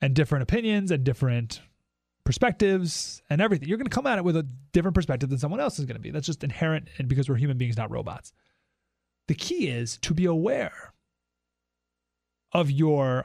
and 0.00 0.14
different 0.14 0.42
opinions 0.42 0.90
and 0.90 1.04
different 1.04 1.60
perspectives 2.24 3.22
and 3.28 3.40
everything. 3.40 3.68
You're 3.68 3.78
going 3.78 3.88
to 3.88 3.94
come 3.94 4.06
at 4.06 4.18
it 4.18 4.24
with 4.24 4.36
a 4.36 4.46
different 4.72 4.94
perspective 4.94 5.30
than 5.30 5.38
someone 5.38 5.60
else 5.60 5.78
is 5.78 5.86
going 5.86 5.96
to 5.96 6.00
be. 6.00 6.10
That's 6.10 6.26
just 6.26 6.44
inherent 6.44 6.88
and 6.98 7.08
because 7.08 7.28
we're 7.28 7.36
human 7.36 7.58
beings, 7.58 7.76
not 7.76 7.90
robots. 7.90 8.32
The 9.28 9.34
key 9.34 9.68
is 9.68 9.98
to 9.98 10.14
be 10.14 10.24
aware 10.24 10.92
of 12.52 12.70
your 12.70 13.24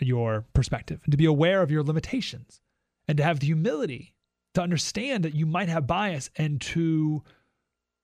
your 0.00 0.44
perspective 0.54 1.00
and 1.04 1.10
to 1.10 1.16
be 1.16 1.24
aware 1.24 1.62
of 1.62 1.70
your 1.70 1.82
limitations 1.82 2.60
and 3.08 3.18
to 3.18 3.24
have 3.24 3.40
the 3.40 3.46
humility 3.46 4.14
to 4.54 4.62
understand 4.62 5.24
that 5.24 5.34
you 5.34 5.46
might 5.46 5.68
have 5.68 5.86
bias 5.86 6.30
and 6.36 6.60
to 6.60 7.22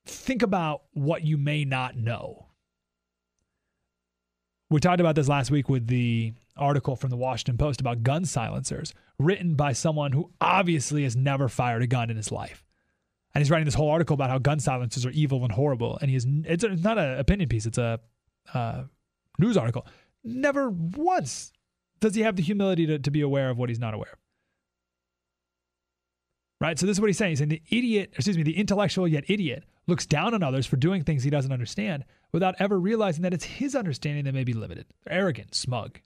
think 0.04 0.42
about 0.42 0.82
what 0.92 1.22
you 1.22 1.38
may 1.38 1.64
not 1.64 1.96
know. 1.96 2.47
We 4.70 4.80
talked 4.80 5.00
about 5.00 5.14
this 5.14 5.28
last 5.28 5.50
week 5.50 5.68
with 5.68 5.86
the 5.86 6.34
article 6.56 6.96
from 6.96 7.10
the 7.10 7.16
Washington 7.16 7.56
Post 7.56 7.80
about 7.80 8.02
gun 8.02 8.24
silencers, 8.24 8.92
written 9.18 9.54
by 9.54 9.72
someone 9.72 10.12
who 10.12 10.30
obviously 10.40 11.04
has 11.04 11.16
never 11.16 11.48
fired 11.48 11.82
a 11.82 11.86
gun 11.86 12.10
in 12.10 12.16
his 12.16 12.30
life 12.30 12.64
and 13.38 13.44
he's 13.44 13.50
writing 13.50 13.66
this 13.66 13.74
whole 13.74 13.90
article 13.90 14.14
about 14.14 14.30
how 14.30 14.38
gun 14.38 14.58
silencers 14.58 15.04
are 15.04 15.10
evil 15.10 15.44
and 15.44 15.52
horrible. 15.52 15.98
And 16.00 16.10
he's 16.10 16.26
it's, 16.44 16.64
it's 16.64 16.82
not 16.82 16.98
an 16.98 17.18
opinion 17.20 17.48
piece; 17.48 17.66
it's 17.66 17.78
a 17.78 18.00
uh, 18.52 18.82
news 19.38 19.56
article. 19.56 19.86
Never 20.24 20.70
once 20.70 21.52
does 22.00 22.16
he 22.16 22.22
have 22.22 22.34
the 22.34 22.42
humility 22.42 22.86
to, 22.86 22.98
to 22.98 23.10
be 23.10 23.20
aware 23.20 23.50
of 23.50 23.58
what 23.58 23.68
he's 23.68 23.78
not 23.78 23.94
aware 23.94 24.10
of. 24.12 24.18
Right. 26.60 26.78
So 26.78 26.86
this 26.86 26.96
is 26.96 27.00
what 27.00 27.06
he's 27.06 27.18
saying. 27.18 27.30
He's 27.30 27.38
saying 27.38 27.50
the 27.50 27.62
idiot, 27.70 28.10
excuse 28.14 28.36
me, 28.36 28.42
the 28.42 28.56
intellectual 28.56 29.06
yet 29.06 29.22
idiot 29.28 29.64
looks 29.86 30.04
down 30.04 30.34
on 30.34 30.42
others 30.42 30.66
for 30.66 30.76
doing 30.76 31.04
things 31.04 31.22
he 31.22 31.30
doesn't 31.30 31.52
understand 31.52 32.04
without 32.32 32.54
ever 32.58 32.78
realizing 32.78 33.22
that 33.22 33.34
it's 33.34 33.44
his 33.44 33.74
understanding 33.74 34.24
that 34.24 34.34
may 34.34 34.44
be 34.44 34.52
limited. 34.52 34.86
They're 35.04 35.18
arrogant, 35.18 35.54
smug, 35.54 36.00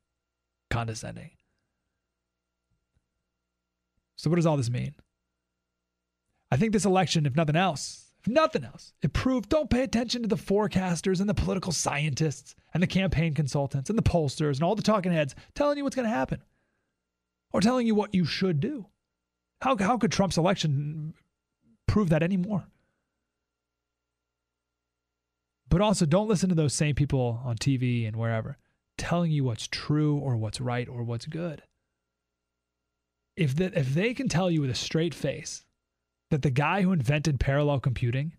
condescending. 0.70 1.30
So 4.16 4.30
what 4.30 4.36
does 4.36 4.46
all 4.46 4.56
this 4.56 4.70
mean? 4.70 4.94
I 6.50 6.56
think 6.56 6.72
this 6.72 6.84
election, 6.84 7.26
if 7.26 7.34
nothing 7.34 7.56
else, 7.56 8.12
if 8.20 8.28
nothing 8.28 8.64
else, 8.64 8.92
it 9.02 9.12
proved 9.12 9.48
don't 9.48 9.70
pay 9.70 9.82
attention 9.82 10.22
to 10.22 10.28
the 10.28 10.36
forecasters 10.36 11.18
and 11.18 11.28
the 11.28 11.34
political 11.34 11.72
scientists 11.72 12.54
and 12.72 12.82
the 12.82 12.86
campaign 12.86 13.34
consultants 13.34 13.90
and 13.90 13.98
the 13.98 14.02
pollsters 14.02 14.54
and 14.54 14.62
all 14.62 14.76
the 14.76 14.82
talking 14.82 15.12
heads 15.12 15.34
telling 15.54 15.76
you 15.76 15.82
what's 15.82 15.96
going 15.96 16.08
to 16.08 16.14
happen 16.14 16.40
or 17.52 17.60
telling 17.60 17.86
you 17.86 17.94
what 17.94 18.14
you 18.14 18.24
should 18.24 18.60
do. 18.60 18.86
How, 19.60 19.76
how 19.76 19.98
could 19.98 20.12
Trump's 20.12 20.38
election 20.38 21.14
prove 21.88 22.10
that 22.10 22.22
anymore? 22.22 22.64
But 25.72 25.80
also, 25.80 26.04
don't 26.04 26.28
listen 26.28 26.50
to 26.50 26.54
those 26.54 26.74
same 26.74 26.94
people 26.94 27.40
on 27.46 27.56
TV 27.56 28.06
and 28.06 28.14
wherever 28.14 28.58
telling 28.98 29.30
you 29.30 29.42
what's 29.44 29.66
true 29.66 30.18
or 30.18 30.36
what's 30.36 30.60
right 30.60 30.86
or 30.86 31.02
what's 31.02 31.24
good. 31.24 31.62
If, 33.38 33.56
that, 33.56 33.74
if 33.74 33.94
they 33.94 34.12
can 34.12 34.28
tell 34.28 34.50
you 34.50 34.60
with 34.60 34.68
a 34.68 34.74
straight 34.74 35.14
face 35.14 35.64
that 36.30 36.42
the 36.42 36.50
guy 36.50 36.82
who 36.82 36.92
invented 36.92 37.40
parallel 37.40 37.80
computing 37.80 38.32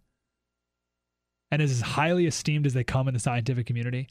and 1.49 1.59
is 1.59 1.71
as 1.71 1.81
highly 1.81 2.27
esteemed 2.27 2.67
as 2.67 2.75
they 2.75 2.83
come 2.83 3.07
in 3.07 3.15
the 3.15 3.19
scientific 3.19 3.65
community, 3.65 4.09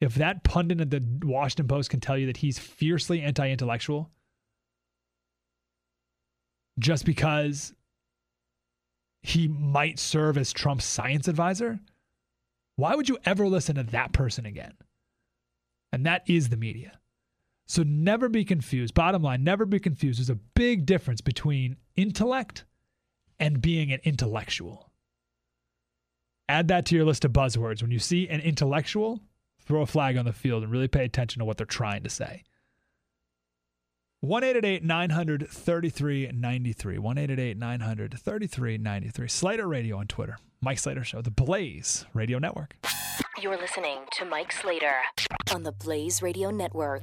if 0.00 0.14
that 0.14 0.42
pundit 0.42 0.80
at 0.80 0.88
the 0.88 1.04
Washington 1.22 1.68
Post 1.68 1.90
can 1.90 2.00
tell 2.00 2.16
you 2.16 2.24
that 2.24 2.38
he's 2.38 2.58
fiercely 2.58 3.20
anti 3.20 3.50
intellectual 3.50 4.10
just 6.78 7.04
because 7.04 7.74
he 9.20 9.46
might 9.46 9.98
serve 9.98 10.38
as 10.38 10.54
Trump's 10.54 10.86
science 10.86 11.28
advisor, 11.28 11.78
why 12.76 12.94
would 12.94 13.08
you 13.08 13.18
ever 13.24 13.46
listen 13.46 13.76
to 13.76 13.82
that 13.82 14.12
person 14.12 14.46
again? 14.46 14.74
And 15.92 16.06
that 16.06 16.22
is 16.26 16.48
the 16.48 16.56
media. 16.56 16.98
So 17.66 17.82
never 17.82 18.28
be 18.28 18.44
confused. 18.44 18.94
Bottom 18.94 19.22
line, 19.22 19.44
never 19.44 19.64
be 19.64 19.78
confused. 19.78 20.18
There's 20.18 20.30
a 20.30 20.34
big 20.34 20.86
difference 20.86 21.20
between 21.20 21.76
intellect 21.96 22.64
and 23.38 23.60
being 23.60 23.92
an 23.92 24.00
intellectual. 24.04 24.90
Add 26.48 26.68
that 26.68 26.86
to 26.86 26.96
your 26.96 27.04
list 27.04 27.24
of 27.24 27.32
buzzwords. 27.32 27.82
When 27.82 27.90
you 27.90 27.98
see 27.98 28.28
an 28.28 28.40
intellectual, 28.40 29.20
throw 29.64 29.82
a 29.82 29.86
flag 29.86 30.16
on 30.16 30.24
the 30.24 30.32
field 30.32 30.62
and 30.62 30.72
really 30.72 30.88
pay 30.88 31.04
attention 31.04 31.40
to 31.40 31.44
what 31.44 31.56
they're 31.56 31.66
trying 31.66 32.02
to 32.02 32.10
say. 32.10 32.44
1 34.22 34.80
900 34.84 35.48
3393. 35.48 36.98
1 36.98 37.16
900 37.58 38.14
3393. 38.20 39.28
Slater 39.28 39.66
Radio 39.66 39.96
on 39.98 40.06
Twitter. 40.06 40.38
Mike 40.60 40.78
Slater 40.78 41.02
Show, 41.02 41.22
the 41.22 41.32
Blaze 41.32 42.06
Radio 42.14 42.38
Network. 42.38 42.76
You're 43.40 43.58
listening 43.58 43.98
to 44.12 44.24
Mike 44.24 44.52
Slater 44.52 44.94
on 45.52 45.64
the 45.64 45.72
Blaze 45.72 46.22
Radio 46.22 46.52
Network. 46.52 47.02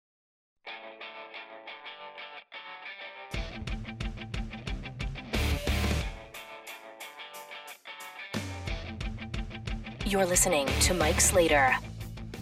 You're 10.11 10.25
listening 10.25 10.67
to 10.81 10.93
Mike 10.93 11.21
Slater. 11.21 11.73
I 11.73 11.79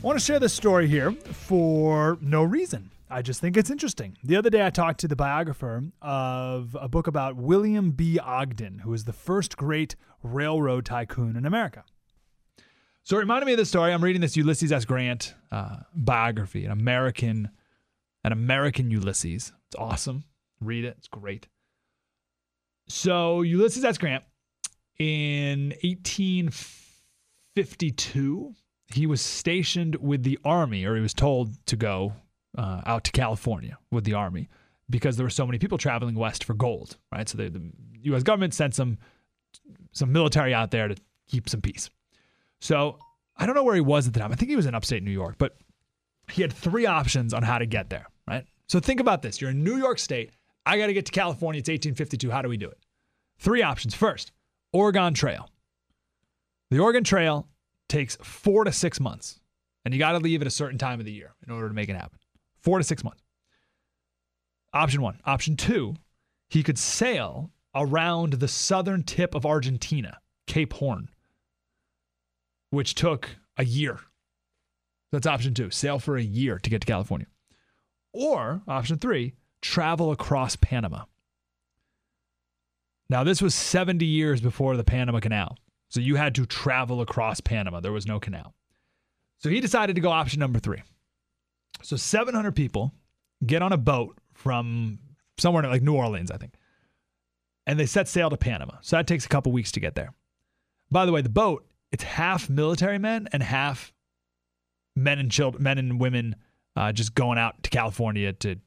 want 0.02 0.18
to 0.18 0.26
share 0.26 0.40
this 0.40 0.54
story 0.54 0.88
here 0.88 1.12
for 1.12 2.18
no 2.20 2.42
reason. 2.42 2.90
I 3.12 3.22
just 3.22 3.42
think 3.42 3.58
it's 3.58 3.70
interesting. 3.70 4.18
The 4.24 4.38
other 4.38 4.50
day, 4.50 4.66
I 4.66 4.72
talked 4.72 5.00
to 5.02 5.08
the 5.08 5.16
biographer 5.16 5.84
of 6.02 6.76
a 6.82 6.90
book 6.90 7.06
about 7.06 7.36
William 7.36 7.92
B. 7.92 8.18
Ogden, 8.18 8.80
who 8.80 8.90
was 8.90 9.04
the 9.04 9.14
first 9.14 9.56
great 9.56 9.96
railroad 10.24 10.84
tycoon 10.84 11.36
in 11.36 11.46
America. 11.46 11.84
So 13.04 13.18
it 13.18 13.20
reminded 13.20 13.46
me 13.46 13.52
of 13.54 13.60
this 13.60 13.70
story. 13.70 13.94
I'm 13.94 14.04
reading 14.04 14.22
this 14.22 14.36
Ulysses 14.36 14.72
S. 14.72 14.84
Grant 14.84 15.36
uh, 15.52 15.82
biography, 15.94 16.66
an 16.66 16.72
American, 16.72 17.52
an 18.24 18.32
American 18.32 18.90
Ulysses. 18.90 19.54
It's 19.68 19.76
awesome. 19.76 20.24
Read 20.60 20.86
it. 20.86 20.96
It's 20.98 21.08
great. 21.08 21.48
So 22.88 23.44
Ulysses 23.44 23.86
S. 23.86 24.00
Grant 24.00 24.24
in 24.98 25.76
1852, 27.60 28.56
he 28.94 29.06
was 29.06 29.22
stationed 29.22 29.96
with 29.96 30.24
the 30.24 30.40
army, 30.44 30.86
or 30.86 30.96
he 30.96 31.02
was 31.02 31.14
told 31.14 31.54
to 31.68 31.76
go 31.76 32.14
uh, 32.58 32.82
out 32.86 33.04
to 33.06 33.12
California 33.12 33.78
with 33.92 34.04
the 34.04 34.14
army 34.14 34.50
because 34.90 35.18
there 35.18 35.26
were 35.26 35.30
so 35.30 35.46
many 35.46 35.60
people 35.60 35.78
traveling 35.78 36.16
west 36.16 36.44
for 36.44 36.54
gold, 36.54 36.98
right? 37.12 37.30
So 37.30 37.38
the, 37.38 37.50
the 37.50 37.72
U.S. 38.04 38.24
government 38.24 38.54
sent 38.54 38.74
some 38.76 38.98
some 39.92 40.12
military 40.12 40.54
out 40.54 40.72
there 40.72 40.88
to 40.88 40.96
keep 41.28 41.50
some 41.50 41.62
peace. 41.62 41.90
So 42.62 43.00
I 43.36 43.46
don't 43.46 43.56
know 43.56 43.64
where 43.64 43.76
he 43.76 43.82
was 43.82 44.08
at 44.08 44.14
the 44.14 44.20
time. 44.20 44.32
I 44.32 44.36
think 44.36 44.50
he 44.50 44.56
was 44.56 44.66
in 44.66 44.76
upstate 44.76 45.04
New 45.04 45.12
York, 45.12 45.36
but 45.38 45.58
he 46.30 46.42
had 46.42 46.54
three 46.54 46.86
options 46.86 47.34
on 47.34 47.42
how 47.44 47.58
to 47.58 47.66
get 47.66 47.90
there, 47.90 48.08
right? 48.28 48.46
So 48.68 48.80
think 48.80 49.00
about 49.00 49.22
this: 49.22 49.40
you're 49.40 49.52
in 49.52 49.64
New 49.64 49.78
York 49.78 50.00
State. 50.00 50.32
I 50.66 50.78
got 50.78 50.88
to 50.88 50.94
get 50.94 51.06
to 51.08 51.12
California. 51.12 51.60
It's 51.60 51.70
1852. 51.70 52.30
How 52.30 52.42
do 52.42 52.50
we 52.50 52.58
do 52.58 52.70
it? 52.70 52.78
Three 53.40 53.62
options. 53.62 53.96
First, 53.96 54.32
Oregon 54.74 55.14
Trail. 55.14 55.50
The 56.72 56.80
Oregon 56.80 57.04
Trail 57.04 57.48
takes 57.88 58.16
four 58.18 58.64
to 58.64 58.72
six 58.72 59.00
months, 59.00 59.40
and 59.84 59.94
you 59.94 60.00
got 60.00 60.12
to 60.12 60.20
leave 60.20 60.42
at 60.42 60.48
a 60.48 60.52
certain 60.52 60.78
time 60.78 61.00
of 61.00 61.06
the 61.06 61.12
year 61.12 61.34
in 61.46 61.52
order 61.52 61.68
to 61.68 61.74
make 61.74 61.90
it 61.90 61.96
happen. 61.96 62.20
Four 62.60 62.78
to 62.78 62.84
six 62.84 63.04
months. 63.04 63.24
Option 64.74 65.02
one. 65.02 65.20
Option 65.26 65.56
two, 65.56 65.96
he 66.50 66.62
could 66.62 66.78
sail 66.78 67.52
around 67.74 68.34
the 68.34 68.48
southern 68.48 69.04
tip 69.04 69.34
of 69.34 69.46
Argentina, 69.46 70.20
Cape 70.46 70.74
Horn, 70.74 71.10
which 72.70 72.94
took 72.94 73.30
a 73.58 73.66
year. 73.66 74.00
That's 75.12 75.26
option 75.26 75.56
two. 75.56 75.72
Sail 75.72 75.98
for 75.98 76.18
a 76.18 76.22
year 76.24 76.60
to 76.60 76.70
get 76.70 76.82
to 76.82 76.88
California. 76.88 77.28
Or 78.14 78.62
option 78.68 78.98
three, 79.00 79.34
travel 79.62 80.12
across 80.12 80.56
Panama. 80.56 81.06
Now, 83.10 83.24
this 83.24 83.42
was 83.42 83.56
70 83.56 84.06
years 84.06 84.40
before 84.40 84.78
the 84.78 84.84
Panama 84.84 85.20
Canal. 85.20 85.58
So 85.90 86.00
you 86.00 86.16
had 86.16 86.36
to 86.36 86.46
travel 86.46 87.02
across 87.02 87.40
Panama. 87.40 87.80
There 87.80 87.92
was 87.92 88.06
no 88.06 88.20
canal. 88.20 88.54
So 89.40 89.50
he 89.50 89.60
decided 89.60 89.96
to 89.96 90.02
go 90.02 90.10
option 90.10 90.40
number 90.40 90.60
three. 90.60 90.84
So 91.82 91.96
700 91.96 92.56
people 92.56 92.94
get 93.46 93.62
on 93.62 93.72
a 93.72 93.78
boat 93.78 94.18
from 94.34 95.00
somewhere 95.38 95.64
like 95.64 95.82
New 95.82 95.96
Orleans, 95.96 96.30
I 96.30 96.38
think, 96.38 96.54
and 97.66 97.80
they 97.80 97.86
set 97.86 98.08
sail 98.08 98.30
to 98.30 98.38
Panama. 98.38 98.76
So 98.82 98.98
that 98.98 99.08
takes 99.08 99.26
a 99.26 99.30
couple 99.30 99.52
weeks 99.52 99.72
to 99.74 99.80
get 99.80 99.96
there. 99.96 100.14
By 100.92 101.06
the 101.06 101.12
way, 101.12 101.22
the 101.22 101.30
boat 101.30 101.66
it's 101.92 102.04
half 102.04 102.50
military 102.50 103.00
men 103.00 103.28
and 103.32 103.42
half 103.42 103.94
men 104.96 105.20
and 105.20 105.32
children, 105.32 105.64
men 105.64 105.78
and 105.78 106.00
women, 106.00 106.36
uh, 106.76 106.92
just 106.92 107.16
going 107.16 107.38
out 107.38 107.64
to 107.64 107.70
California 107.70 108.32
to 108.34 108.58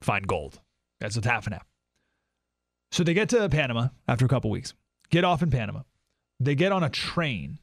find 0.00 0.26
gold. 0.26 0.60
That's 0.98 1.16
what's 1.16 1.26
half 1.26 1.46
and 1.46 1.54
half. 1.54 1.66
So 2.90 3.04
they 3.04 3.14
get 3.14 3.28
to 3.30 3.48
Panama 3.48 3.88
after 4.08 4.24
a 4.24 4.28
couple 4.28 4.50
weeks, 4.50 4.74
get 5.10 5.24
off 5.24 5.42
in 5.42 5.50
Panama. 5.50 5.82
They 6.40 6.54
get 6.54 6.72
on 6.72 6.82
a 6.82 6.88
train 6.88 7.58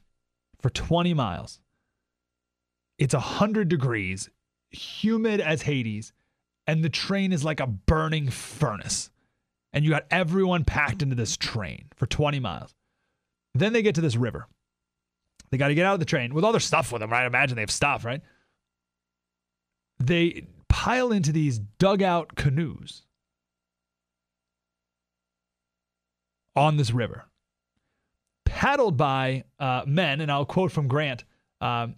for 0.61 0.69
20 0.69 1.13
miles. 1.15 1.59
It's 2.99 3.13
100 3.13 3.67
degrees, 3.67 4.29
humid 4.69 5.41
as 5.41 5.63
Hades, 5.63 6.13
and 6.67 6.83
the 6.83 6.89
train 6.89 7.33
is 7.33 7.43
like 7.43 7.59
a 7.59 7.67
burning 7.67 8.29
furnace. 8.29 9.09
And 9.73 9.83
you 9.83 9.91
got 9.91 10.05
everyone 10.11 10.63
packed 10.63 11.01
into 11.01 11.15
this 11.15 11.35
train 11.35 11.87
for 11.95 12.05
20 12.05 12.39
miles. 12.39 12.75
Then 13.53 13.73
they 13.73 13.81
get 13.81 13.95
to 13.95 14.01
this 14.01 14.15
river. 14.15 14.47
They 15.49 15.57
got 15.57 15.69
to 15.69 15.75
get 15.75 15.85
out 15.85 15.93
of 15.93 15.99
the 15.99 16.05
train 16.05 16.33
with 16.33 16.43
all 16.43 16.51
their 16.51 16.59
stuff 16.59 16.91
with 16.91 17.01
them, 17.01 17.11
right? 17.11 17.25
Imagine 17.25 17.55
they 17.55 17.61
have 17.61 17.71
stuff, 17.71 18.05
right? 18.05 18.21
They 19.99 20.47
pile 20.67 21.11
into 21.11 21.31
these 21.31 21.59
dugout 21.59 22.35
canoes 22.35 23.03
on 26.55 26.77
this 26.77 26.91
river, 26.91 27.25
paddled 28.57 28.97
by 28.97 29.43
uh, 29.59 29.83
men, 29.85 30.19
and 30.19 30.31
I'll 30.31 30.43
quote 30.43 30.71
from 30.71 30.87
Grant 30.87 31.23
um, 31.61 31.93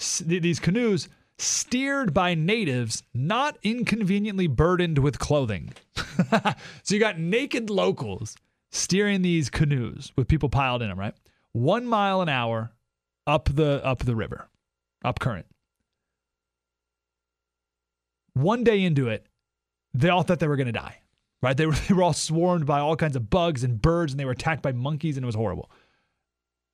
s- 0.00 0.22
these 0.24 0.58
canoes 0.58 1.10
steered 1.38 2.14
by 2.14 2.34
natives 2.34 3.02
not 3.12 3.58
inconveniently 3.62 4.46
burdened 4.46 4.96
with 4.96 5.18
clothing. 5.18 5.70
so 6.82 6.94
you 6.94 6.98
got 6.98 7.18
naked 7.18 7.68
locals 7.68 8.36
steering 8.70 9.20
these 9.20 9.50
canoes 9.50 10.10
with 10.16 10.28
people 10.28 10.48
piled 10.48 10.80
in 10.80 10.88
them, 10.88 10.98
right? 10.98 11.12
One 11.52 11.84
mile 11.84 12.22
an 12.22 12.30
hour 12.30 12.72
up 13.26 13.50
the 13.54 13.84
up 13.84 13.98
the 13.98 14.16
river, 14.16 14.48
up 15.04 15.18
current. 15.18 15.44
One 18.32 18.64
day 18.64 18.82
into 18.82 19.08
it, 19.08 19.26
they 19.92 20.08
all 20.08 20.22
thought 20.22 20.38
they 20.38 20.48
were 20.48 20.56
going 20.56 20.68
to 20.68 20.72
die, 20.72 21.02
right? 21.42 21.54
They 21.56 21.66
were, 21.66 21.72
they 21.88 21.92
were 21.92 22.02
all 22.02 22.14
swarmed 22.14 22.64
by 22.64 22.80
all 22.80 22.96
kinds 22.96 23.14
of 23.14 23.28
bugs 23.28 23.62
and 23.62 23.80
birds, 23.82 24.14
and 24.14 24.18
they 24.18 24.24
were 24.24 24.32
attacked 24.32 24.62
by 24.62 24.72
monkeys, 24.72 25.18
and 25.18 25.24
it 25.24 25.26
was 25.26 25.34
horrible. 25.34 25.70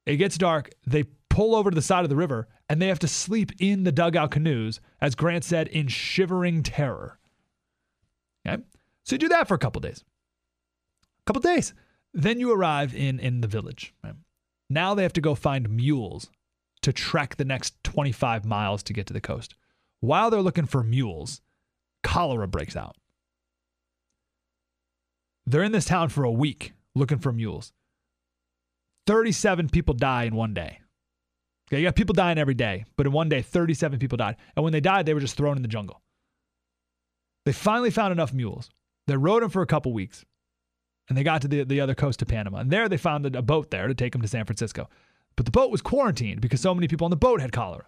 It 0.07 0.17
gets 0.17 0.39
dark. 0.39 0.71
They 0.87 1.05
pull 1.31 1.55
over 1.55 1.71
to 1.71 1.75
the 1.75 1.83
side 1.83 2.05
of 2.05 2.11
the 2.11 2.17
river, 2.17 2.49
and 2.69 2.81
they 2.81 2.89
have 2.89 2.99
to 3.01 3.09
sleep 3.09 3.53
in 3.59 3.85
the 3.85 3.93
dugout 3.93 4.31
canoes, 4.31 4.81
as 5.01 5.15
Grant 5.15 5.45
said, 5.45 5.69
in 5.69 5.89
shivering 5.89 6.63
terror. 6.63 7.19
Okay? 8.47 8.63
So 9.05 9.15
you 9.15 9.19
do 9.19 9.29
that 9.29 9.49
for 9.49 9.55
a 9.55 9.59
couple 9.59 9.81
days. 9.81 10.05
A 11.03 11.25
couple 11.27 11.43
days. 11.43 11.75
Then 12.13 12.39
you 12.39 12.53
arrive 12.53 12.95
in, 12.95 13.19
in 13.19 13.41
the 13.41 13.49
village. 13.49 13.95
Right? 14.03 14.15
Now 14.71 14.95
they 14.95 15.03
have 15.03 15.13
to 15.15 15.21
go 15.21 15.35
find 15.35 15.69
mules 15.69 16.31
to 16.83 16.93
trek 16.93 17.37
the 17.37 17.45
next 17.45 17.83
25 17.85 18.45
miles 18.45 18.83
to 18.85 18.93
get 18.93 19.07
to 19.07 19.13
the 19.13 19.21
coast. 19.21 19.55
While 20.01 20.31
they're 20.31 20.43
looking 20.43 20.67
for 20.67 20.83
mules, 20.83 21.41
cholera 22.03 22.47
breaks 22.47 22.77
out. 22.77 22.97
They're 25.47 25.63
in 25.63 25.73
this 25.73 25.87
town 25.87 26.11
for 26.11 26.25
a 26.25 26.31
week 26.31 26.73
looking 26.95 27.19
for 27.19 27.33
mules. 27.33 27.73
37 29.07 29.69
people 29.69 29.95
die 29.95 30.25
in 30.25 30.35
one 30.35 30.55
day. 30.55 30.81
Okay, 31.69 31.81
you 31.81 31.87
got 31.87 31.97
people 31.97 32.15
dying 32.15 32.39
every 32.39 32.55
day, 32.55 32.85
but 32.97 33.07
in 33.07 33.13
one 33.13 33.29
day, 33.29 33.43
37 33.43 33.99
people 33.99 34.17
died. 34.17 34.37
And 34.55 34.65
when 34.65 34.73
they 34.73 34.81
died, 34.81 35.07
they 35.07 35.15
were 35.15 35.21
just 35.21 35.37
thrown 35.37 35.57
in 35.57 35.63
the 35.63 35.69
jungle. 35.69 36.03
They 37.47 37.53
finally 37.53 37.91
found 37.91 38.13
enough 38.13 38.33
mules. 38.33 38.71
They 39.07 39.17
rode 39.17 39.43
them 39.43 39.51
for 39.51 39.63
a 39.63 39.67
couple 39.67 39.93
weeks, 39.93 40.25
and 41.09 41.17
they 41.17 41.23
got 41.23 41.43
to 41.43 41.49
the, 41.49 41.65
the 41.65 41.81
other 41.81 41.95
coast 41.95 42.23
of 42.23 42.29
Panama. 42.29 42.59
And 42.59 42.71
there 42.71 42.89
they 42.89 42.97
found 42.97 43.27
a 43.35 43.43
boat 43.43 43.71
there 43.71 43.89
to 43.89 43.95
take 43.95 44.13
them 44.13 44.23
to 44.23 44.29
San 44.29 44.45
Francisco. 44.45 44.89
But 45.37 45.47
the 45.47 45.53
boat 45.53 45.71
was 45.71 45.83
quarantined 45.83 46.41
because 46.41 46.61
so 46.61 46.75
many 46.75 46.89
people 46.89 47.05
on 47.05 47.11
the 47.11 47.17
boat 47.17 47.41
had 47.41 47.53
cholera. 47.53 47.87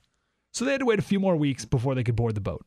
So 0.52 0.64
they 0.64 0.72
had 0.72 0.80
to 0.80 0.86
wait 0.86 0.98
a 0.98 1.02
few 1.02 1.20
more 1.20 1.36
weeks 1.36 1.64
before 1.64 1.94
they 1.94 2.02
could 2.02 2.16
board 2.16 2.34
the 2.34 2.40
boat. 2.40 2.66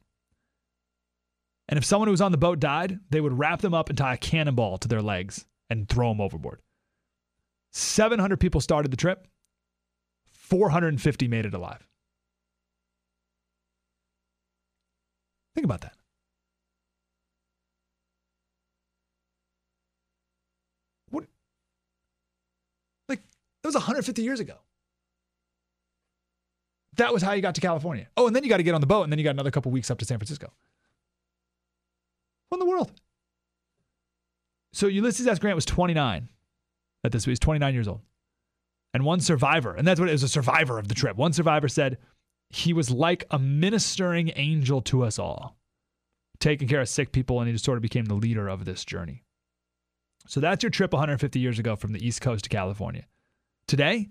And 1.67 1.77
if 1.77 1.85
someone 1.85 2.07
who 2.07 2.11
was 2.11 2.21
on 2.21 2.31
the 2.31 2.37
boat 2.37 2.59
died, 2.59 2.99
they 3.09 3.21
would 3.21 3.37
wrap 3.37 3.61
them 3.61 3.73
up 3.73 3.89
and 3.89 3.97
tie 3.97 4.15
a 4.15 4.17
cannonball 4.17 4.77
to 4.79 4.87
their 4.87 5.01
legs 5.01 5.45
and 5.69 5.87
throw 5.87 6.09
them 6.09 6.21
overboard. 6.21 6.61
700 7.71 8.39
people 8.39 8.61
started 8.61 8.91
the 8.91 8.97
trip. 8.97 9.27
450 10.31 11.27
made 11.27 11.45
it 11.45 11.53
alive. 11.53 11.87
Think 15.55 15.65
about 15.65 15.81
that. 15.81 15.93
What? 21.09 21.25
Like, 23.07 23.21
that 23.61 23.67
was 23.67 23.75
150 23.75 24.21
years 24.21 24.39
ago. 24.39 24.55
That 26.95 27.13
was 27.13 27.21
how 27.21 27.33
you 27.33 27.41
got 27.41 27.55
to 27.55 27.61
California. 27.61 28.07
Oh, 28.17 28.27
and 28.27 28.35
then 28.35 28.43
you 28.43 28.49
got 28.49 28.57
to 28.57 28.63
get 28.63 28.75
on 28.75 28.81
the 28.81 28.87
boat, 28.87 29.03
and 29.03 29.11
then 29.11 29.19
you 29.19 29.23
got 29.23 29.31
another 29.31 29.51
couple 29.51 29.71
weeks 29.71 29.91
up 29.91 29.99
to 29.99 30.05
San 30.05 30.17
Francisco. 30.17 30.51
What 32.49 32.55
in 32.55 32.67
the 32.67 32.71
world? 32.71 32.91
So 34.73 34.87
Ulysses 34.87 35.27
S. 35.27 35.39
Grant 35.39 35.55
was 35.55 35.65
29 35.65 36.29
at 37.03 37.11
this. 37.11 37.25
He 37.25 37.29
was 37.29 37.39
29 37.39 37.73
years 37.73 37.87
old. 37.87 38.01
And 38.93 39.05
one 39.05 39.19
survivor, 39.19 39.75
and 39.75 39.87
that's 39.87 39.99
what 39.99 40.09
it 40.09 40.13
was 40.13 40.23
a 40.23 40.27
survivor 40.27 40.79
of 40.79 40.87
the 40.87 40.95
trip. 40.95 41.15
One 41.15 41.33
survivor 41.33 41.67
said 41.67 41.99
he 42.49 42.73
was 42.73 42.89
like 42.89 43.25
a 43.29 43.37
ministering 43.37 44.31
angel 44.35 44.81
to 44.83 45.03
us 45.03 45.19
all, 45.19 45.57
taking 46.39 46.67
care 46.67 46.81
of 46.81 46.89
sick 46.89 47.11
people, 47.11 47.39
and 47.39 47.47
he 47.47 47.53
just 47.53 47.65
sort 47.65 47.77
of 47.77 47.83
became 47.83 48.05
the 48.05 48.15
leader 48.15 48.47
of 48.47 48.65
this 48.65 48.83
journey. 48.83 49.23
So 50.27 50.39
that's 50.39 50.63
your 50.63 50.71
trip 50.71 50.91
150 50.91 51.39
years 51.39 51.59
ago 51.59 51.75
from 51.75 51.91
the 51.91 52.05
East 52.05 52.21
Coast 52.21 52.45
to 52.45 52.49
California. 52.49 53.05
Today, 53.67 54.09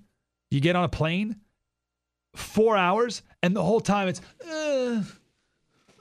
you 0.50 0.60
get 0.60 0.76
on 0.76 0.84
a 0.84 0.88
plane, 0.88 1.36
four 2.36 2.76
hours, 2.76 3.22
and 3.42 3.54
the 3.54 3.62
whole 3.62 3.80
time 3.80 4.08
it's, 4.08 4.20
uh, 4.48 5.02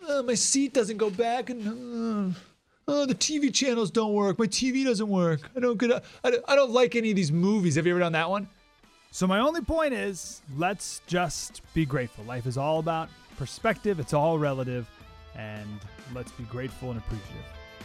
uh, 0.07 0.23
my 0.23 0.35
seat 0.35 0.73
doesn't 0.73 0.97
go 0.97 1.09
back, 1.09 1.49
and 1.49 2.33
uh, 2.35 2.39
oh, 2.87 3.05
the 3.05 3.15
TV 3.15 3.53
channels 3.53 3.91
don't 3.91 4.13
work. 4.13 4.39
My 4.39 4.47
TV 4.47 4.85
doesn't 4.85 5.07
work. 5.07 5.41
I 5.55 5.59
don't 5.59 5.77
get. 5.77 6.03
I 6.23 6.31
don't, 6.31 6.43
I 6.47 6.55
don't 6.55 6.71
like 6.71 6.95
any 6.95 7.09
of 7.11 7.15
these 7.15 7.31
movies. 7.31 7.75
Have 7.75 7.85
you 7.85 7.93
ever 7.93 7.99
done 7.99 8.13
that 8.13 8.29
one? 8.29 8.47
So 9.11 9.25
my 9.25 9.39
only 9.39 9.61
point 9.61 9.93
is, 9.93 10.41
let's 10.57 11.01
just 11.07 11.61
be 11.73 11.85
grateful. 11.85 12.23
Life 12.25 12.45
is 12.45 12.57
all 12.57 12.79
about 12.79 13.09
perspective. 13.37 13.99
It's 13.99 14.13
all 14.13 14.37
relative, 14.37 14.89
and 15.35 15.67
let's 16.13 16.31
be 16.31 16.43
grateful 16.43 16.91
and 16.91 16.99
appreciative. 16.99 17.43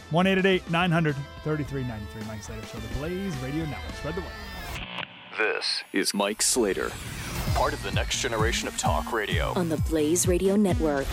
One 0.09 0.27
eight 0.27 0.37
eight 0.37 0.45
eight 0.45 0.69
nine 0.69 0.91
hundred 0.91 1.15
thirty 1.43 1.63
three 1.63 1.83
ninety 1.83 2.05
three. 2.13 2.23
Mike 2.27 2.43
Slater 2.43 2.65
Show, 2.67 2.79
the 2.79 2.99
Blaze 2.99 3.35
Radio 3.37 3.65
Network. 3.65 3.95
Spread 3.95 4.15
the 4.15 4.21
word. 4.21 4.29
This 5.37 5.83
is 5.93 6.13
Mike 6.13 6.43
Slater, 6.43 6.91
part 7.55 7.73
of 7.73 7.81
the 7.81 7.91
next 7.91 8.21
generation 8.21 8.67
of 8.67 8.77
talk 8.77 9.11
radio. 9.11 9.53
On 9.55 9.69
the 9.69 9.77
Blaze 9.77 10.27
Radio 10.27 10.55
Network. 10.55 11.07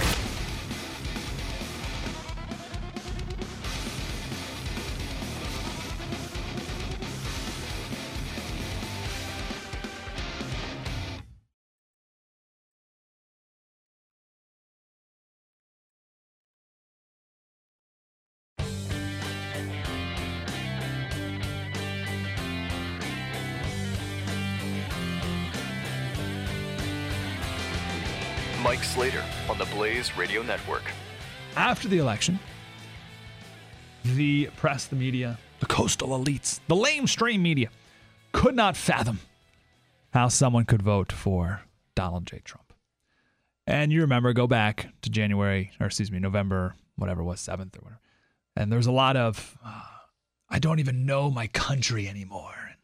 Blaze 30.01 30.17
Radio 30.17 30.43
Network. 30.43 30.85
After 31.57 31.87
the 31.87 31.99
election, 31.99 32.39
the 34.03 34.49
press, 34.57 34.87
the 34.87 34.97
media, 34.97 35.39
the 35.59 35.67
coastal 35.67 36.19
elites, 36.19 36.59
the 36.69 36.75
lamestream 36.75 37.41
media 37.41 37.69
could 38.33 38.57
not 38.57 38.79
fathom 38.79 39.21
how 40.15 40.29
someone 40.29 40.65
could 40.65 40.81
vote 40.81 41.13
for 41.13 41.61
Donald 41.95 42.25
J. 42.25 42.41
Trump. 42.43 42.73
And 43.67 43.93
you 43.93 44.01
remember, 44.01 44.33
go 44.33 44.47
back 44.47 44.89
to 45.03 45.11
January, 45.11 45.71
or 45.79 45.89
excuse 45.89 46.11
me, 46.11 46.19
November, 46.19 46.77
whatever 46.97 47.23
was, 47.23 47.39
7th 47.39 47.77
or 47.77 47.83
whatever. 47.83 48.01
And 48.57 48.73
there's 48.73 48.87
a 48.87 48.93
lot 48.93 49.19
of, 49.19 49.59
uh, 49.63 49.83
I 50.49 50.61
don't 50.61 50.79
even 50.79 51.05
know 51.05 51.31
my 51.31 51.47
country 51.49 52.09
anymore. 52.09 52.55
And 52.57 52.79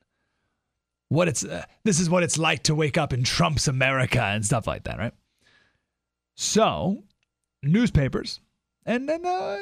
what 1.09 1.29
it's, 1.29 1.46
uh, 1.46 1.64
this 1.83 1.98
is 1.98 2.11
what 2.11 2.24
it's 2.24 2.37
like 2.37 2.64
to 2.64 2.74
wake 2.74 2.98
up 2.98 3.14
in 3.14 3.24
Trump's 3.24 3.68
America 3.68 4.22
and 4.22 4.44
stuff 4.44 4.66
like 4.66 4.85
that, 4.85 4.98
right? 4.98 5.14
So, 6.37 7.03
newspapers, 7.62 8.40
and 8.85 9.09
then 9.09 9.25
uh, 9.25 9.59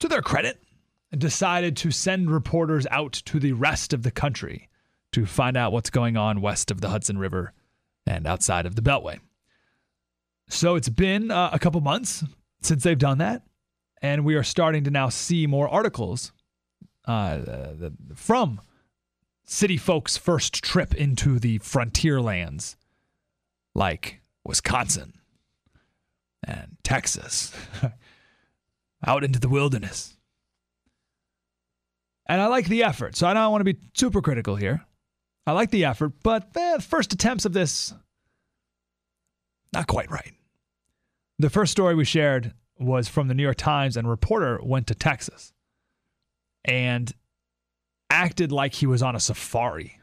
to 0.00 0.08
their 0.08 0.22
credit, 0.22 0.62
decided 1.16 1.76
to 1.78 1.90
send 1.90 2.30
reporters 2.30 2.86
out 2.90 3.12
to 3.12 3.38
the 3.38 3.52
rest 3.52 3.92
of 3.92 4.02
the 4.02 4.10
country 4.10 4.70
to 5.12 5.26
find 5.26 5.58
out 5.58 5.72
what's 5.72 5.90
going 5.90 6.16
on 6.16 6.40
west 6.40 6.70
of 6.70 6.80
the 6.80 6.88
Hudson 6.88 7.18
River 7.18 7.52
and 8.06 8.26
outside 8.26 8.64
of 8.64 8.76
the 8.76 8.82
Beltway. 8.82 9.20
So 10.48 10.74
it's 10.74 10.88
been 10.88 11.30
uh, 11.30 11.50
a 11.52 11.58
couple 11.58 11.82
months 11.82 12.24
since 12.62 12.82
they've 12.82 12.98
done 12.98 13.18
that, 13.18 13.42
and 14.00 14.24
we 14.24 14.36
are 14.36 14.42
starting 14.42 14.84
to 14.84 14.90
now 14.90 15.10
see 15.10 15.46
more 15.46 15.68
articles 15.68 16.32
uh, 17.04 17.40
from 18.14 18.62
city 19.44 19.76
folks' 19.76 20.16
first 20.16 20.54
trip 20.64 20.94
into 20.94 21.38
the 21.38 21.58
frontier 21.58 22.22
lands, 22.22 22.76
like 23.74 24.22
Wisconsin 24.44 25.12
and 26.46 26.76
Texas, 26.82 27.52
out 29.06 29.24
into 29.24 29.38
the 29.38 29.48
wilderness. 29.48 30.16
And 32.26 32.40
I 32.40 32.46
like 32.46 32.66
the 32.66 32.82
effort, 32.82 33.16
so 33.16 33.26
I 33.26 33.34
don't 33.34 33.50
want 33.50 33.60
to 33.60 33.72
be 33.72 33.80
super 33.94 34.20
critical 34.20 34.56
here. 34.56 34.84
I 35.46 35.52
like 35.52 35.70
the 35.70 35.86
effort, 35.86 36.12
but 36.22 36.52
the 36.52 36.84
first 36.86 37.12
attempts 37.14 37.46
of 37.46 37.54
this, 37.54 37.94
not 39.72 39.86
quite 39.86 40.10
right. 40.10 40.34
The 41.38 41.48
first 41.48 41.72
story 41.72 41.94
we 41.94 42.04
shared 42.04 42.52
was 42.78 43.08
from 43.08 43.28
the 43.28 43.34
New 43.34 43.42
York 43.42 43.56
Times, 43.56 43.96
and 43.96 44.06
a 44.06 44.10
reporter 44.10 44.60
went 44.62 44.88
to 44.88 44.94
Texas 44.94 45.52
and 46.64 47.12
acted 48.10 48.52
like 48.52 48.74
he 48.74 48.86
was 48.86 49.02
on 49.02 49.16
a 49.16 49.20
safari. 49.20 49.98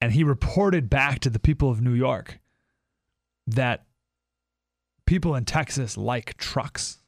And 0.00 0.12
he 0.12 0.24
reported 0.24 0.88
back 0.88 1.18
to 1.20 1.30
the 1.30 1.38
people 1.38 1.70
of 1.70 1.82
New 1.82 1.94
York 1.94 2.38
that 3.48 3.86
people 5.10 5.34
in 5.34 5.44
Texas 5.44 5.96
like 5.96 6.36
trucks. 6.36 6.98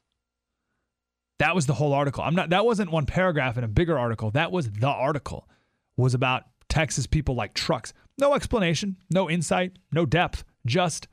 That 1.39 1.55
was 1.55 1.67
the 1.67 1.73
whole 1.73 1.93
article. 1.93 2.21
I'm 2.21 2.35
not 2.35 2.49
that 2.49 2.65
wasn't 2.65 2.91
one 2.91 3.05
paragraph 3.05 3.57
in 3.57 3.63
a 3.63 3.67
bigger 3.69 3.97
article. 3.97 4.29
That 4.31 4.51
was 4.51 4.69
the 4.69 4.89
article. 4.89 5.47
Was 5.95 6.13
about 6.13 6.43
Texas 6.67 7.07
people 7.07 7.33
like 7.33 7.53
trucks. 7.53 7.93
No 8.19 8.33
explanation, 8.33 8.97
no 9.09 9.29
insight, 9.29 9.77
no 9.93 10.05
depth. 10.05 10.43
Just, 10.65 11.07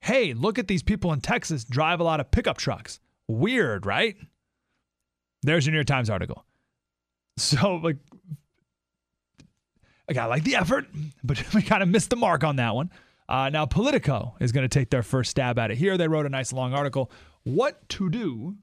hey, 0.00 0.34
look 0.34 0.58
at 0.58 0.68
these 0.68 0.82
people 0.82 1.14
in 1.14 1.22
Texas 1.22 1.64
drive 1.64 1.98
a 1.98 2.04
lot 2.04 2.20
of 2.20 2.30
pickup 2.30 2.58
trucks. 2.58 3.00
Weird, 3.26 3.86
right? 3.86 4.14
There's 5.42 5.64
your 5.64 5.72
New 5.72 5.78
York 5.78 5.86
Times 5.86 6.10
article. 6.10 6.44
So 7.36 7.76
like 7.76 7.96
I 10.08 10.12
got 10.12 10.28
like 10.28 10.44
the 10.44 10.56
effort, 10.56 10.86
but 11.24 11.42
we 11.54 11.62
kind 11.62 11.82
of 11.82 11.88
missed 11.88 12.10
the 12.10 12.16
mark 12.16 12.44
on 12.44 12.56
that 12.56 12.74
one. 12.74 12.90
Uh, 13.28 13.48
now, 13.50 13.64
Politico 13.64 14.36
is 14.40 14.52
going 14.52 14.64
to 14.64 14.68
take 14.68 14.90
their 14.90 15.02
first 15.02 15.30
stab 15.30 15.58
at 15.58 15.70
it 15.70 15.78
here. 15.78 15.96
They 15.96 16.08
wrote 16.08 16.26
a 16.26 16.30
nice 16.30 16.52
long 16.52 16.74
article. 16.74 17.10
What 17.44 17.88
to 17.90 18.10
do, 18.10 18.56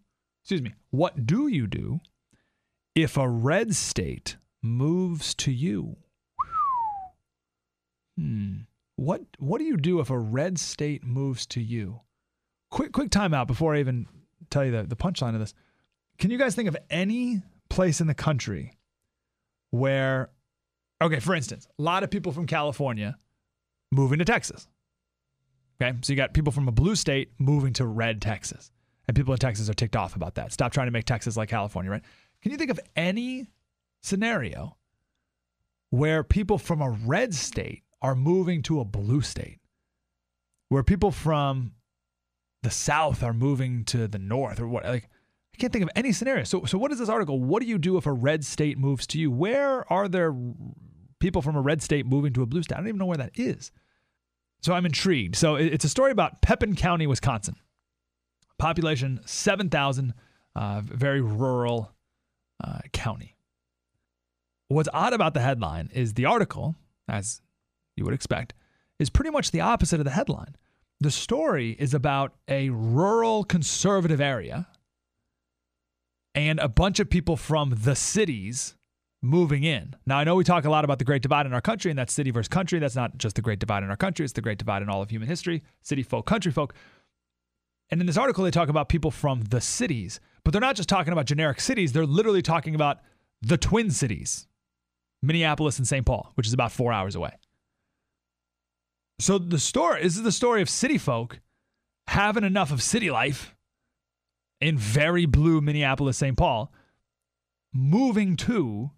excuse 0.44 0.62
me, 0.62 0.74
what 0.92 1.26
do 1.26 1.48
you 1.48 1.68
do 1.68 2.02
if 2.96 3.18
a 3.18 3.28
red 3.28 3.76
state 3.76 4.38
moves 4.62 5.34
to 5.36 5.52
you? 5.52 5.98
Hmm. 8.18 8.58
What 8.98 9.22
what 9.40 9.58
do 9.58 9.64
you 9.64 9.78
do 9.78 10.00
if 10.00 10.12
a 10.12 10.20
red 10.20 10.60
state 10.60 11.04
moves 11.04 11.48
to 11.48 11.62
you? 11.62 12.02
Quick 12.70 12.92
quick 12.92 13.10
timeout 13.10 13.48
before 13.48 13.76
I 13.76 13.80
even 13.80 14.06
tell 14.52 14.64
you 14.64 14.72
the, 14.72 14.84
the 14.84 14.96
punchline 14.96 15.34
of 15.34 15.40
this. 15.40 15.56
Can 16.20 16.30
you 16.30 16.38
guys 16.38 16.54
think 16.54 16.70
of 16.70 16.78
any 16.90 17.42
place 17.70 18.00
in 18.00 18.06
the 18.06 18.14
country 18.14 18.78
where 19.72 20.30
okay, 21.02 21.20
for 21.20 21.34
instance, 21.34 21.68
a 21.80 21.82
lot 21.82 22.04
of 22.04 22.12
people 22.12 22.32
from 22.32 22.46
California 22.46 23.18
moving 23.92 24.20
to 24.20 24.26
Texas. 24.26 24.68
Okay. 25.82 25.98
So 26.02 26.14
you 26.14 26.18
got 26.18 26.34
people 26.34 26.52
from 26.52 26.68
a 26.68 26.72
blue 26.72 26.96
state 26.96 27.32
moving 27.40 27.74
to 27.74 27.86
red 27.86 28.22
Texas. 28.22 28.72
And 29.08 29.16
people 29.16 29.34
in 29.34 29.40
Texas 29.40 29.70
are 29.70 29.74
ticked 29.74 29.96
off 29.96 30.16
about 30.16 30.36
that. 30.36 30.54
Stop 30.54 30.72
trying 30.72 30.88
to 30.88 30.92
make 30.92 31.06
Texas 31.06 31.36
like 31.36 31.50
California, 31.50 31.92
right? 31.92 32.04
Can 32.42 32.52
you 32.52 32.58
think 32.58 32.72
of 32.72 32.80
any 32.96 33.48
scenario 34.02 34.78
where 35.90 36.24
people 36.24 36.58
from 36.58 36.82
a 36.82 36.90
red 36.90 37.34
state 37.34 37.84
are 38.02 38.16
moving 38.16 38.62
to 38.64 38.80
a 38.80 38.86
blue 38.86 39.22
state? 39.22 39.60
Where 40.70 40.84
people 40.84 41.12
from 41.12 41.74
the 42.64 42.72
south 42.72 43.24
are 43.24 43.34
moving 43.34 43.84
to 43.86 44.08
the 44.08 44.20
north 44.20 44.60
or 44.60 44.68
what 44.68 44.86
like 44.86 45.10
I 45.54 45.58
can't 45.58 45.74
think 45.74 45.84
of 45.84 45.90
any 45.96 46.12
scenario. 46.12 46.44
So 46.44 46.64
so 46.66 46.78
what 46.78 46.92
is 46.92 47.00
this 47.00 47.10
article? 47.10 47.40
What 47.40 47.62
do 47.62 47.68
you 47.68 47.78
do 47.78 47.98
if 47.98 48.06
a 48.06 48.14
red 48.14 48.46
state 48.46 48.78
moves 48.78 49.06
to 49.08 49.20
you? 49.20 49.30
Where 49.32 49.92
are 49.92 50.08
there 50.08 50.34
people 51.22 51.42
from 51.42 51.56
a 51.56 51.62
red 51.62 51.82
state 51.82 52.06
moving 52.06 52.34
to 52.34 52.42
a 52.42 52.46
blue 52.46 52.64
state? 52.64 52.76
I 52.76 52.80
don't 52.80 52.90
even 52.90 53.00
know 53.00 53.06
where 53.06 53.18
that 53.18 53.32
is. 53.36 53.72
So 54.62 54.74
I'm 54.74 54.86
intrigued. 54.86 55.36
So 55.36 55.56
it's 55.56 55.86
a 55.86 55.90
story 55.90 56.12
about 56.12 56.42
Pepin 56.42 56.76
County, 56.76 57.08
Wisconsin. 57.08 57.56
Population 58.60 59.22
7,000, 59.26 60.14
uh, 60.56 60.82
very 60.84 61.22
rural 61.22 61.92
uh, 62.64 62.80
county. 62.94 63.38
What's 64.68 64.90
odd 64.94 65.14
about 65.14 65.34
the 65.34 65.42
headline 65.42 65.90
is 65.94 66.14
the 66.14 66.26
article, 66.26 66.76
as 67.08 67.42
you 67.96 68.06
would 68.06 68.14
expect, 68.14 68.54
is 69.00 69.10
pretty 69.10 69.32
much 69.32 69.52
the 69.52 69.62
opposite 69.62 70.00
of 70.00 70.06
the 70.06 70.12
headline. 70.12 70.56
The 71.00 71.12
story 71.12 71.72
is 71.80 71.96
about 71.96 72.36
a 72.48 72.70
rural 72.70 73.44
conservative 73.44 74.22
area 74.22 74.68
and 76.36 76.60
a 76.60 76.70
bunch 76.70 77.00
of 77.00 77.10
people 77.10 77.36
from 77.36 77.74
the 77.82 77.96
cities 77.96 78.76
moving 79.22 79.64
in. 79.64 79.96
Now, 80.06 80.18
I 80.18 80.24
know 80.24 80.36
we 80.36 80.44
talk 80.44 80.66
a 80.66 80.70
lot 80.70 80.84
about 80.84 81.00
the 81.00 81.06
Great 81.06 81.22
Divide 81.22 81.46
in 81.46 81.54
our 81.54 81.62
country, 81.62 81.92
and 81.92 81.98
that's 81.98 82.14
city 82.14 82.32
versus 82.32 82.48
country. 82.48 82.80
That's 82.80 82.96
not 82.96 83.18
just 83.18 83.36
the 83.36 83.42
Great 83.42 83.60
Divide 83.60 83.84
in 83.84 83.90
our 83.90 83.98
country, 83.98 84.24
it's 84.24 84.34
the 84.34 84.42
Great 84.42 84.58
Divide 84.58 84.82
in 84.82 84.90
all 84.90 85.02
of 85.02 85.10
human 85.10 85.28
history 85.28 85.64
city 85.84 86.04
folk, 86.04 86.26
country 86.26 86.52
folk. 86.52 86.74
And 87.90 88.00
in 88.00 88.08
this 88.08 88.18
article, 88.18 88.44
they 88.44 88.52
talk 88.52 88.70
about 88.70 88.90
people 88.90 89.12
from 89.12 89.42
the 89.42 89.62
cities, 89.62 90.20
but 90.44 90.52
they're 90.52 90.62
not 90.62 90.76
just 90.76 90.90
talking 90.90 91.14
about 91.14 91.26
generic 91.26 91.60
cities. 91.60 91.92
They're 91.92 92.06
literally 92.06 92.42
talking 92.42 92.74
about 92.74 93.00
the 93.42 93.58
twin 93.58 93.92
cities, 93.92 94.48
Minneapolis 95.22 95.78
and 95.78 95.88
St. 95.88 96.06
Paul, 96.06 96.32
which 96.36 96.48
is 96.48 96.54
about 96.54 96.72
four 96.72 96.94
hours 96.94 97.16
away. 97.16 97.34
So 99.20 99.38
the 99.38 99.60
story 99.60 100.02
this 100.02 100.16
is 100.16 100.24
the 100.24 100.32
story 100.32 100.62
of 100.62 100.70
city 100.70 100.98
folk 100.98 101.42
having 102.08 102.44
enough 102.44 102.72
of 102.72 102.82
city 102.82 103.12
life 103.12 103.56
in 104.60 104.78
very 104.78 105.26
blue 105.26 105.62
Minneapolis, 105.62 106.18
St. 106.18 106.38
Paul, 106.38 106.72
moving 107.74 108.36
to 108.38 108.92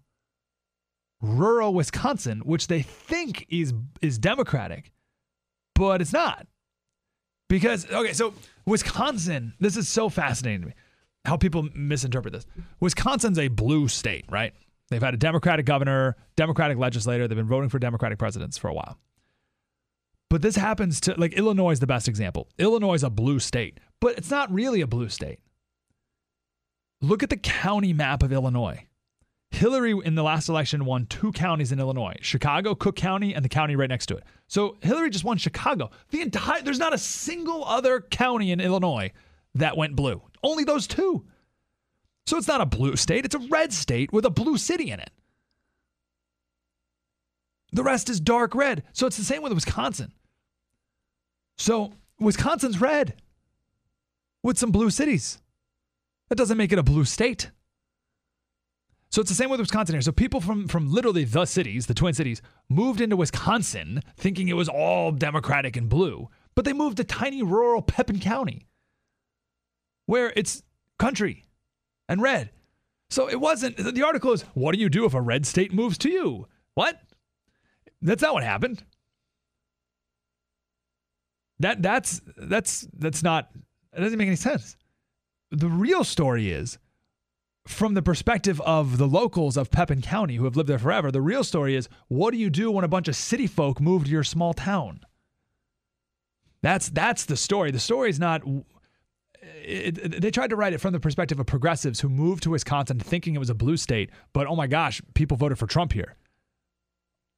rural 1.20 1.74
Wisconsin, 1.74 2.40
which 2.40 2.66
they 2.66 2.82
think 2.82 3.46
is 3.48 3.72
is 4.00 4.18
Democratic, 4.18 4.92
but 5.74 6.00
it's 6.00 6.12
not. 6.12 6.46
Because 7.48 7.90
okay, 7.90 8.12
so 8.12 8.34
Wisconsin, 8.66 9.54
this 9.60 9.76
is 9.76 9.88
so 9.88 10.08
fascinating 10.08 10.62
to 10.62 10.66
me. 10.68 10.74
How 11.24 11.36
people 11.36 11.68
misinterpret 11.74 12.34
this. 12.34 12.46
Wisconsin's 12.80 13.38
a 13.38 13.48
blue 13.48 13.88
state, 13.88 14.26
right? 14.30 14.52
They've 14.90 15.02
had 15.02 15.14
a 15.14 15.18
Democratic 15.18 15.64
governor, 15.64 16.16
Democratic 16.36 16.76
legislator. 16.76 17.26
They've 17.26 17.36
been 17.36 17.48
voting 17.48 17.70
for 17.70 17.78
Democratic 17.78 18.18
presidents 18.18 18.58
for 18.58 18.68
a 18.68 18.74
while. 18.74 18.98
But 20.28 20.42
this 20.42 20.56
happens 20.56 21.00
to 21.02 21.14
like 21.16 21.32
Illinois 21.34 21.70
is 21.70 21.80
the 21.80 21.86
best 21.86 22.08
example. 22.08 22.48
Illinois 22.58 22.94
is 22.94 23.04
a 23.04 23.10
blue 23.10 23.38
state, 23.38 23.78
but 24.00 24.18
it's 24.18 24.30
not 24.30 24.52
really 24.52 24.80
a 24.80 24.86
blue 24.86 25.08
state. 25.08 25.38
Look 27.00 27.22
at 27.22 27.30
the 27.30 27.36
county 27.36 27.92
map 27.92 28.22
of 28.22 28.32
Illinois. 28.32 28.86
Hillary 29.54 29.94
in 30.04 30.14
the 30.14 30.22
last 30.22 30.48
election 30.48 30.84
won 30.84 31.06
two 31.06 31.32
counties 31.32 31.72
in 31.72 31.80
Illinois 31.80 32.16
Chicago, 32.20 32.74
Cook 32.74 32.96
County, 32.96 33.34
and 33.34 33.44
the 33.44 33.48
county 33.48 33.76
right 33.76 33.88
next 33.88 34.06
to 34.06 34.16
it. 34.16 34.24
So 34.48 34.76
Hillary 34.80 35.10
just 35.10 35.24
won 35.24 35.38
Chicago. 35.38 35.90
The 36.10 36.20
entire, 36.20 36.62
there's 36.62 36.78
not 36.78 36.92
a 36.92 36.98
single 36.98 37.64
other 37.64 38.00
county 38.00 38.52
in 38.52 38.60
Illinois 38.60 39.12
that 39.54 39.76
went 39.76 39.96
blue. 39.96 40.22
Only 40.42 40.64
those 40.64 40.86
two. 40.86 41.24
So 42.26 42.36
it's 42.36 42.48
not 42.48 42.60
a 42.60 42.66
blue 42.66 42.96
state, 42.96 43.24
it's 43.24 43.34
a 43.34 43.48
red 43.50 43.72
state 43.72 44.12
with 44.12 44.24
a 44.24 44.30
blue 44.30 44.56
city 44.56 44.90
in 44.90 45.00
it. 45.00 45.10
The 47.72 47.82
rest 47.82 48.08
is 48.08 48.20
dark 48.20 48.54
red. 48.54 48.84
So 48.92 49.06
it's 49.06 49.16
the 49.16 49.24
same 49.24 49.42
with 49.42 49.52
Wisconsin. 49.52 50.12
So 51.58 51.92
Wisconsin's 52.20 52.80
red 52.80 53.14
with 54.42 54.58
some 54.58 54.70
blue 54.70 54.90
cities. 54.90 55.38
That 56.28 56.36
doesn't 56.36 56.56
make 56.56 56.72
it 56.72 56.78
a 56.78 56.82
blue 56.82 57.04
state. 57.04 57.50
So 59.14 59.20
it's 59.20 59.30
the 59.30 59.36
same 59.36 59.48
with 59.48 59.60
Wisconsin 59.60 59.94
here. 59.94 60.00
So 60.00 60.10
people 60.10 60.40
from 60.40 60.66
from 60.66 60.90
literally 60.92 61.22
the 61.22 61.44
cities, 61.44 61.86
the 61.86 61.94
Twin 61.94 62.14
Cities, 62.14 62.42
moved 62.68 63.00
into 63.00 63.14
Wisconsin 63.14 64.02
thinking 64.16 64.48
it 64.48 64.56
was 64.56 64.68
all 64.68 65.12
Democratic 65.12 65.76
and 65.76 65.88
blue, 65.88 66.30
but 66.56 66.64
they 66.64 66.72
moved 66.72 66.96
to 66.96 67.04
tiny 67.04 67.40
rural 67.40 67.80
Pepin 67.80 68.18
County, 68.18 68.66
where 70.06 70.32
it's 70.34 70.64
country 70.98 71.44
and 72.08 72.22
red. 72.22 72.50
So 73.08 73.30
it 73.30 73.40
wasn't. 73.40 73.76
The 73.76 74.02
article 74.04 74.32
is, 74.32 74.42
"What 74.54 74.74
do 74.74 74.80
you 74.80 74.88
do 74.88 75.04
if 75.04 75.14
a 75.14 75.20
red 75.20 75.46
state 75.46 75.72
moves 75.72 75.96
to 75.98 76.10
you?" 76.10 76.48
What? 76.74 77.00
That's 78.02 78.20
not 78.20 78.34
what 78.34 78.42
happened. 78.42 78.82
That 81.60 81.82
that's 81.82 82.20
that's 82.36 82.88
that's 82.98 83.22
not. 83.22 83.48
It 83.96 84.00
doesn't 84.00 84.18
make 84.18 84.26
any 84.26 84.34
sense. 84.34 84.76
The 85.52 85.68
real 85.68 86.02
story 86.02 86.50
is 86.50 86.78
from 87.66 87.94
the 87.94 88.02
perspective 88.02 88.60
of 88.62 88.98
the 88.98 89.06
locals 89.06 89.56
of 89.56 89.70
Pepin 89.70 90.02
County 90.02 90.36
who 90.36 90.44
have 90.44 90.56
lived 90.56 90.68
there 90.68 90.78
forever, 90.78 91.10
the 91.10 91.22
real 91.22 91.44
story 91.44 91.74
is 91.74 91.88
what 92.08 92.32
do 92.32 92.36
you 92.36 92.50
do 92.50 92.70
when 92.70 92.84
a 92.84 92.88
bunch 92.88 93.08
of 93.08 93.16
city 93.16 93.46
folk 93.46 93.80
move 93.80 94.04
to 94.04 94.10
your 94.10 94.24
small 94.24 94.52
town? 94.52 95.00
That's 96.62 96.88
that's 96.88 97.24
the 97.24 97.36
story. 97.36 97.70
The 97.70 97.78
story 97.78 98.10
is 98.10 98.18
not. 98.18 98.42
It, 99.62 99.98
it, 99.98 100.20
they 100.22 100.30
tried 100.30 100.50
to 100.50 100.56
write 100.56 100.72
it 100.72 100.80
from 100.80 100.92
the 100.92 101.00
perspective 101.00 101.38
of 101.38 101.46
progressives 101.46 102.00
who 102.00 102.08
moved 102.08 102.42
to 102.44 102.50
Wisconsin 102.50 102.98
thinking 102.98 103.34
it 103.34 103.38
was 103.38 103.50
a 103.50 103.54
blue 103.54 103.76
state, 103.76 104.10
but 104.32 104.46
oh 104.46 104.56
my 104.56 104.66
gosh, 104.66 105.02
people 105.12 105.36
voted 105.36 105.58
for 105.58 105.66
Trump 105.66 105.92
here. 105.92 106.16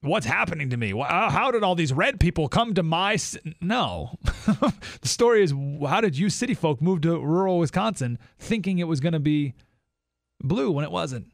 What's 0.01 0.25
happening 0.25 0.69
to 0.69 0.77
me? 0.77 0.93
Uh, 0.93 1.29
how 1.29 1.51
did 1.51 1.63
all 1.63 1.75
these 1.75 1.91
red 1.91 2.19
people 2.19 2.47
come 2.47 2.73
to 2.75 2.83
my? 2.83 3.17
No, 3.59 4.17
the 4.45 5.07
story 5.07 5.43
is 5.43 5.53
how 5.85 6.01
did 6.01 6.17
you 6.17 6.29
city 6.29 6.53
folk 6.53 6.81
move 6.81 7.01
to 7.01 7.19
rural 7.19 7.59
Wisconsin 7.59 8.19
thinking 8.37 8.77
it 8.77 8.87
was 8.87 8.99
going 8.99 9.13
to 9.13 9.19
be 9.19 9.55
blue 10.41 10.71
when 10.71 10.85
it 10.85 10.91
wasn't. 10.91 11.27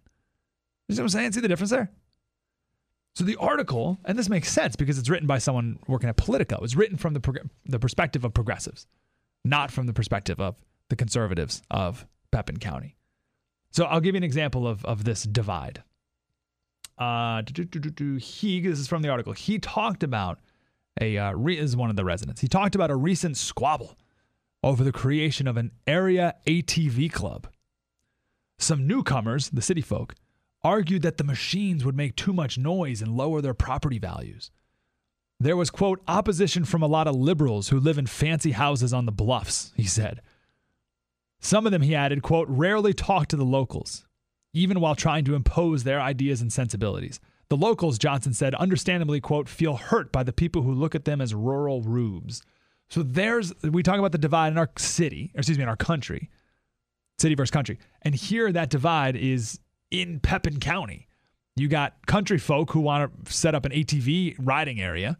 You 0.88 0.96
see 0.96 1.02
what 1.02 1.06
I'm 1.06 1.10
saying? 1.10 1.32
See 1.34 1.42
the 1.42 1.48
difference 1.48 1.72
there? 1.72 1.92
So 3.16 3.24
the 3.24 3.36
article, 3.36 4.00
and 4.06 4.18
this 4.18 4.30
makes 4.30 4.52
sense 4.52 4.76
because 4.76 4.98
it's 4.98 5.10
written 5.10 5.28
by 5.28 5.38
someone 5.38 5.78
working 5.88 6.10
at 6.10 6.18
Politico, 6.18 6.60
it's 6.64 6.76
written 6.76 6.98
from 6.98 7.14
the, 7.14 7.20
prog- 7.20 7.50
the 7.66 7.80
perspective 7.80 8.26
of 8.26 8.34
progressives, 8.34 8.88
not 9.46 9.72
from 9.72 9.86
the 9.86 9.94
perspective 9.94 10.40
of 10.40 10.60
the 10.90 10.96
conservatives 10.96 11.62
of 11.70 12.08
Pepin 12.32 12.58
County. 12.58 12.96
So 13.72 13.86
I'll 13.86 14.02
give 14.02 14.16
you 14.16 14.18
an 14.18 14.24
example 14.24 14.68
of, 14.68 14.84
of 14.86 15.04
this 15.04 15.24
divide. 15.24 15.84
Uh, 16.98 17.44
he, 18.20 18.62
this 18.62 18.80
is 18.80 18.88
from 18.88 19.02
the 19.02 19.10
article. 19.10 19.34
He 19.34 19.60
talked 19.60 20.04
about 20.04 20.40
a, 21.00 21.18
uh, 21.18 21.34
re, 21.34 21.58
is 21.58 21.76
one 21.76 21.90
of 21.90 21.96
the 21.96 22.06
residents. 22.06 22.42
He 22.42 22.48
talked 22.48 22.76
about 22.76 22.92
a 22.92 22.96
recent 22.96 23.38
squabble 23.38 23.98
over 24.64 24.84
the 24.84 24.92
creation 24.92 25.48
of 25.48 25.58
an 25.58 25.72
area 25.86 26.36
ATV 26.48 27.12
club 27.12 27.48
some 28.64 28.88
newcomers, 28.88 29.50
the 29.50 29.62
city 29.62 29.82
folk, 29.82 30.16
argued 30.64 31.02
that 31.02 31.18
the 31.18 31.24
machines 31.24 31.84
would 31.84 31.96
make 31.96 32.16
too 32.16 32.34
much 32.34 32.58
noise 32.58 33.02
and 33.02 33.18
lower 33.18 33.42
their 33.42 33.54
property 33.54 34.00
values. 34.00 34.52
There 35.40 35.58
was, 35.58 35.70
quote, 35.70 36.02
opposition 36.08 36.64
from 36.64 36.82
a 36.82 36.88
lot 36.88 37.08
of 37.08 37.16
liberals 37.16 37.70
who 37.70 37.80
live 37.80 37.98
in 37.98 38.08
fancy 38.08 38.52
houses 38.52 38.94
on 38.94 39.06
the 39.06 39.12
bluffs, 39.12 39.74
he 39.76 39.84
said. 39.84 40.22
Some 41.42 41.66
of 41.66 41.74
them, 41.74 41.82
he 41.82 41.96
added, 41.96 42.22
quote, 42.22 42.48
rarely 42.48 42.94
talk 42.94 43.28
to 43.28 43.36
the 43.36 43.44
locals, 43.44 44.06
even 44.54 44.80
while 44.80 44.96
trying 44.96 45.26
to 45.26 45.36
impose 45.36 45.84
their 45.84 46.00
ideas 46.00 46.40
and 46.42 46.54
sensibilities. 46.54 47.20
The 47.50 47.58
locals, 47.58 47.98
Johnson 47.98 48.34
said, 48.34 48.56
understandably, 48.56 49.20
quote, 49.20 49.50
feel 49.50 49.76
hurt 49.76 50.14
by 50.14 50.24
the 50.24 50.32
people 50.32 50.62
who 50.62 50.72
look 50.72 50.96
at 50.96 51.04
them 51.04 51.20
as 51.20 51.36
rural 51.36 51.82
rubes. 51.82 52.42
So 52.90 53.04
there's, 53.04 53.54
we 53.64 53.84
talk 53.84 54.00
about 54.00 54.14
the 54.14 54.18
divide 54.18 54.54
in 54.54 54.58
our 54.58 54.72
city, 54.78 55.32
or 55.36 55.40
excuse 55.40 55.58
me, 55.58 55.64
in 55.64 55.70
our 55.70 55.76
country 55.76 56.30
city 57.20 57.36
versus 57.36 57.52
country. 57.52 57.80
And 58.02 58.16
here 58.16 58.52
that 58.52 58.70
divide 58.70 59.16
is 59.16 59.60
in 59.92 60.20
Pepin 60.20 60.60
County. 60.60 61.08
You 61.56 61.68
got 61.68 62.06
country 62.08 62.40
folk 62.40 62.72
who 62.72 62.80
want 62.80 63.26
to 63.26 63.34
set 63.34 63.54
up 63.54 63.66
an 63.66 63.72
ATV 63.72 64.36
riding 64.40 64.82
area, 64.82 65.20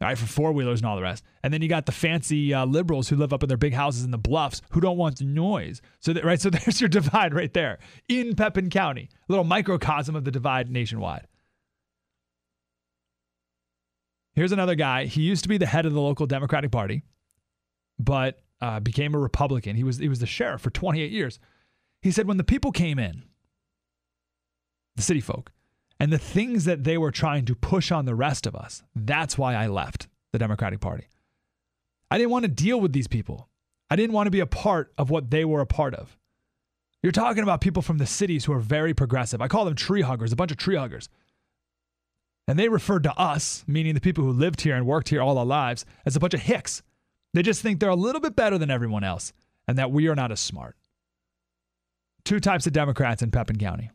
right, 0.00 0.18
for 0.18 0.26
four 0.26 0.52
wheelers 0.52 0.80
and 0.80 0.88
all 0.88 0.96
the 0.96 1.02
rest. 1.02 1.22
And 1.42 1.54
then 1.54 1.62
you 1.62 1.68
got 1.68 1.86
the 1.86 1.92
fancy 1.92 2.52
uh, 2.52 2.66
liberals 2.66 3.08
who 3.08 3.16
live 3.16 3.32
up 3.32 3.44
in 3.44 3.48
their 3.48 3.56
big 3.56 3.74
houses 3.74 4.04
in 4.04 4.10
the 4.10 4.18
bluffs 4.18 4.60
who 4.70 4.80
don't 4.80 4.96
want 4.96 5.18
the 5.18 5.24
noise. 5.24 5.80
So 6.00 6.12
that, 6.12 6.24
right, 6.24 6.40
so 6.40 6.50
there's 6.50 6.80
your 6.80 6.88
divide 6.88 7.32
right 7.32 7.52
there 7.52 7.78
in 8.08 8.34
Pepin 8.34 8.70
County, 8.70 9.08
a 9.12 9.32
little 9.32 9.44
microcosm 9.44 10.16
of 10.16 10.24
the 10.24 10.32
divide 10.32 10.68
nationwide. 10.68 11.28
Here's 14.34 14.52
another 14.52 14.76
guy. 14.76 15.06
He 15.06 15.22
used 15.22 15.42
to 15.44 15.48
be 15.48 15.58
the 15.58 15.66
head 15.66 15.86
of 15.86 15.92
the 15.92 16.00
local 16.00 16.26
Democratic 16.26 16.70
Party, 16.70 17.02
but 17.98 18.40
uh, 18.60 18.80
became 18.80 19.14
a 19.14 19.18
Republican. 19.18 19.76
He 19.76 19.84
was 19.84 19.98
he 19.98 20.08
was 20.08 20.20
the 20.20 20.26
sheriff 20.26 20.60
for 20.60 20.70
28 20.70 21.10
years. 21.10 21.38
He 22.02 22.10
said 22.10 22.26
when 22.26 22.36
the 22.36 22.44
people 22.44 22.72
came 22.72 22.98
in, 22.98 23.24
the 24.96 25.02
city 25.02 25.20
folk, 25.20 25.50
and 26.00 26.12
the 26.12 26.18
things 26.18 26.64
that 26.64 26.84
they 26.84 26.96
were 26.96 27.10
trying 27.10 27.44
to 27.46 27.54
push 27.54 27.90
on 27.90 28.04
the 28.04 28.14
rest 28.14 28.46
of 28.46 28.54
us, 28.54 28.82
that's 28.94 29.36
why 29.36 29.54
I 29.54 29.66
left 29.66 30.08
the 30.32 30.38
Democratic 30.38 30.80
Party. 30.80 31.08
I 32.10 32.18
didn't 32.18 32.30
want 32.30 32.44
to 32.44 32.50
deal 32.50 32.80
with 32.80 32.92
these 32.92 33.08
people. 33.08 33.48
I 33.90 33.96
didn't 33.96 34.14
want 34.14 34.26
to 34.26 34.30
be 34.30 34.40
a 34.40 34.46
part 34.46 34.92
of 34.98 35.10
what 35.10 35.30
they 35.30 35.44
were 35.44 35.60
a 35.60 35.66
part 35.66 35.94
of. 35.94 36.16
You're 37.02 37.12
talking 37.12 37.42
about 37.42 37.60
people 37.60 37.82
from 37.82 37.98
the 37.98 38.06
cities 38.06 38.44
who 38.44 38.52
are 38.52 38.60
very 38.60 38.92
progressive. 38.92 39.40
I 39.40 39.48
call 39.48 39.64
them 39.64 39.74
tree 39.74 40.02
huggers, 40.02 40.32
a 40.32 40.36
bunch 40.36 40.50
of 40.50 40.56
tree 40.56 40.76
huggers. 40.76 41.08
And 42.46 42.58
they 42.58 42.68
referred 42.68 43.04
to 43.04 43.16
us, 43.18 43.62
meaning 43.66 43.94
the 43.94 44.00
people 44.00 44.24
who 44.24 44.32
lived 44.32 44.62
here 44.62 44.74
and 44.74 44.86
worked 44.86 45.10
here 45.10 45.20
all 45.20 45.38
our 45.38 45.46
lives, 45.46 45.84
as 46.06 46.16
a 46.16 46.20
bunch 46.20 46.34
of 46.34 46.40
hicks. 46.40 46.82
They 47.34 47.42
just 47.42 47.62
think 47.62 47.80
they're 47.80 47.90
a 47.90 47.96
little 47.96 48.20
bit 48.20 48.36
better 48.36 48.58
than 48.58 48.70
everyone 48.70 49.04
else 49.04 49.32
and 49.66 49.78
that 49.78 49.90
we 49.90 50.08
are 50.08 50.14
not 50.14 50.32
as 50.32 50.40
smart. 50.40 50.76
Two 52.24 52.40
types 52.40 52.66
of 52.66 52.72
Democrats 52.72 53.22
in 53.22 53.30
Pepin 53.30 53.58
County. 53.58 53.90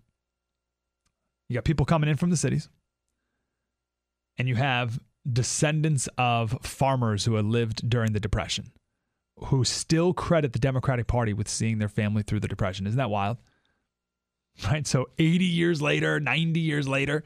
You 1.49 1.55
got 1.55 1.65
people 1.65 1.85
coming 1.85 2.09
in 2.09 2.15
from 2.15 2.29
the 2.29 2.37
cities, 2.37 2.69
and 4.37 4.47
you 4.47 4.55
have 4.55 4.99
descendants 5.31 6.07
of 6.17 6.57
farmers 6.61 7.25
who 7.25 7.35
had 7.35 7.45
lived 7.45 7.89
during 7.89 8.13
the 8.13 8.19
Depression 8.19 8.71
who 9.45 9.63
still 9.63 10.13
credit 10.13 10.53
the 10.53 10.59
Democratic 10.59 11.07
Party 11.07 11.33
with 11.33 11.47
seeing 11.47 11.79
their 11.79 11.89
family 11.89 12.23
through 12.23 12.39
the 12.39 12.47
Depression. 12.47 12.87
Isn't 12.87 12.97
that 12.97 13.09
wild? 13.09 13.37
Right? 14.65 14.85
So 14.85 15.09
80 15.17 15.45
years 15.45 15.81
later, 15.81 16.19
90 16.19 16.59
years 16.59 16.87
later, 16.87 17.23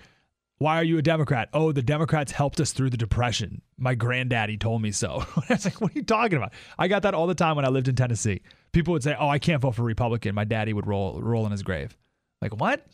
why 0.59 0.79
are 0.79 0.83
you 0.83 0.97
a 0.97 1.03
Democrat? 1.03 1.49
Oh, 1.53 1.71
the 1.71 1.83
Democrats 1.83 2.31
helped 2.31 2.59
us 2.59 2.71
through 2.71 2.89
the 2.89 2.97
Depression. 2.97 3.61
My 3.77 3.93
granddaddy 3.93 4.57
told 4.57 4.81
me 4.81 4.91
so. 4.91 5.23
I 5.49 5.53
was 5.53 5.65
like, 5.65 5.79
what 5.79 5.91
are 5.91 5.99
you 5.99 6.03
talking 6.03 6.37
about? 6.37 6.53
I 6.79 6.87
got 6.87 7.03
that 7.03 7.13
all 7.13 7.27
the 7.27 7.35
time 7.35 7.55
when 7.55 7.65
I 7.65 7.69
lived 7.69 7.87
in 7.87 7.95
Tennessee. 7.95 8.41
People 8.71 8.93
would 8.93 9.03
say, 9.03 9.15
oh, 9.19 9.29
I 9.29 9.39
can't 9.39 9.61
vote 9.61 9.75
for 9.75 9.83
Republican. 9.83 10.33
My 10.33 10.45
daddy 10.45 10.73
would 10.73 10.87
roll, 10.87 11.21
roll 11.21 11.45
in 11.45 11.51
his 11.51 11.63
grave. 11.63 11.95
Like, 12.41 12.59
what? 12.59 12.85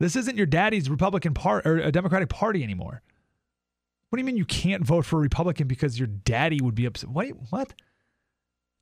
This 0.00 0.16
isn't 0.16 0.36
your 0.36 0.46
daddy's 0.46 0.90
Republican 0.90 1.32
part 1.32 1.66
or 1.66 1.78
a 1.78 1.92
Democratic 1.92 2.28
Party 2.28 2.62
anymore. 2.62 3.02
What 4.10 4.16
do 4.16 4.20
you 4.20 4.26
mean 4.26 4.36
you 4.36 4.44
can't 4.44 4.84
vote 4.84 5.06
for 5.06 5.16
a 5.16 5.22
Republican 5.22 5.68
because 5.68 5.98
your 5.98 6.08
daddy 6.08 6.60
would 6.60 6.74
be 6.74 6.84
upset? 6.84 7.08
What? 7.08 7.28
What? 7.50 7.72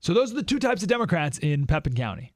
So 0.01 0.15
those 0.15 0.33
are 0.33 0.37
the 0.37 0.43
two 0.43 0.59
types 0.59 0.83
of 0.83 0.89
Democrats 0.89 1.39
in 1.39 1.67
Pepin 1.67 1.95
County. 1.95 2.33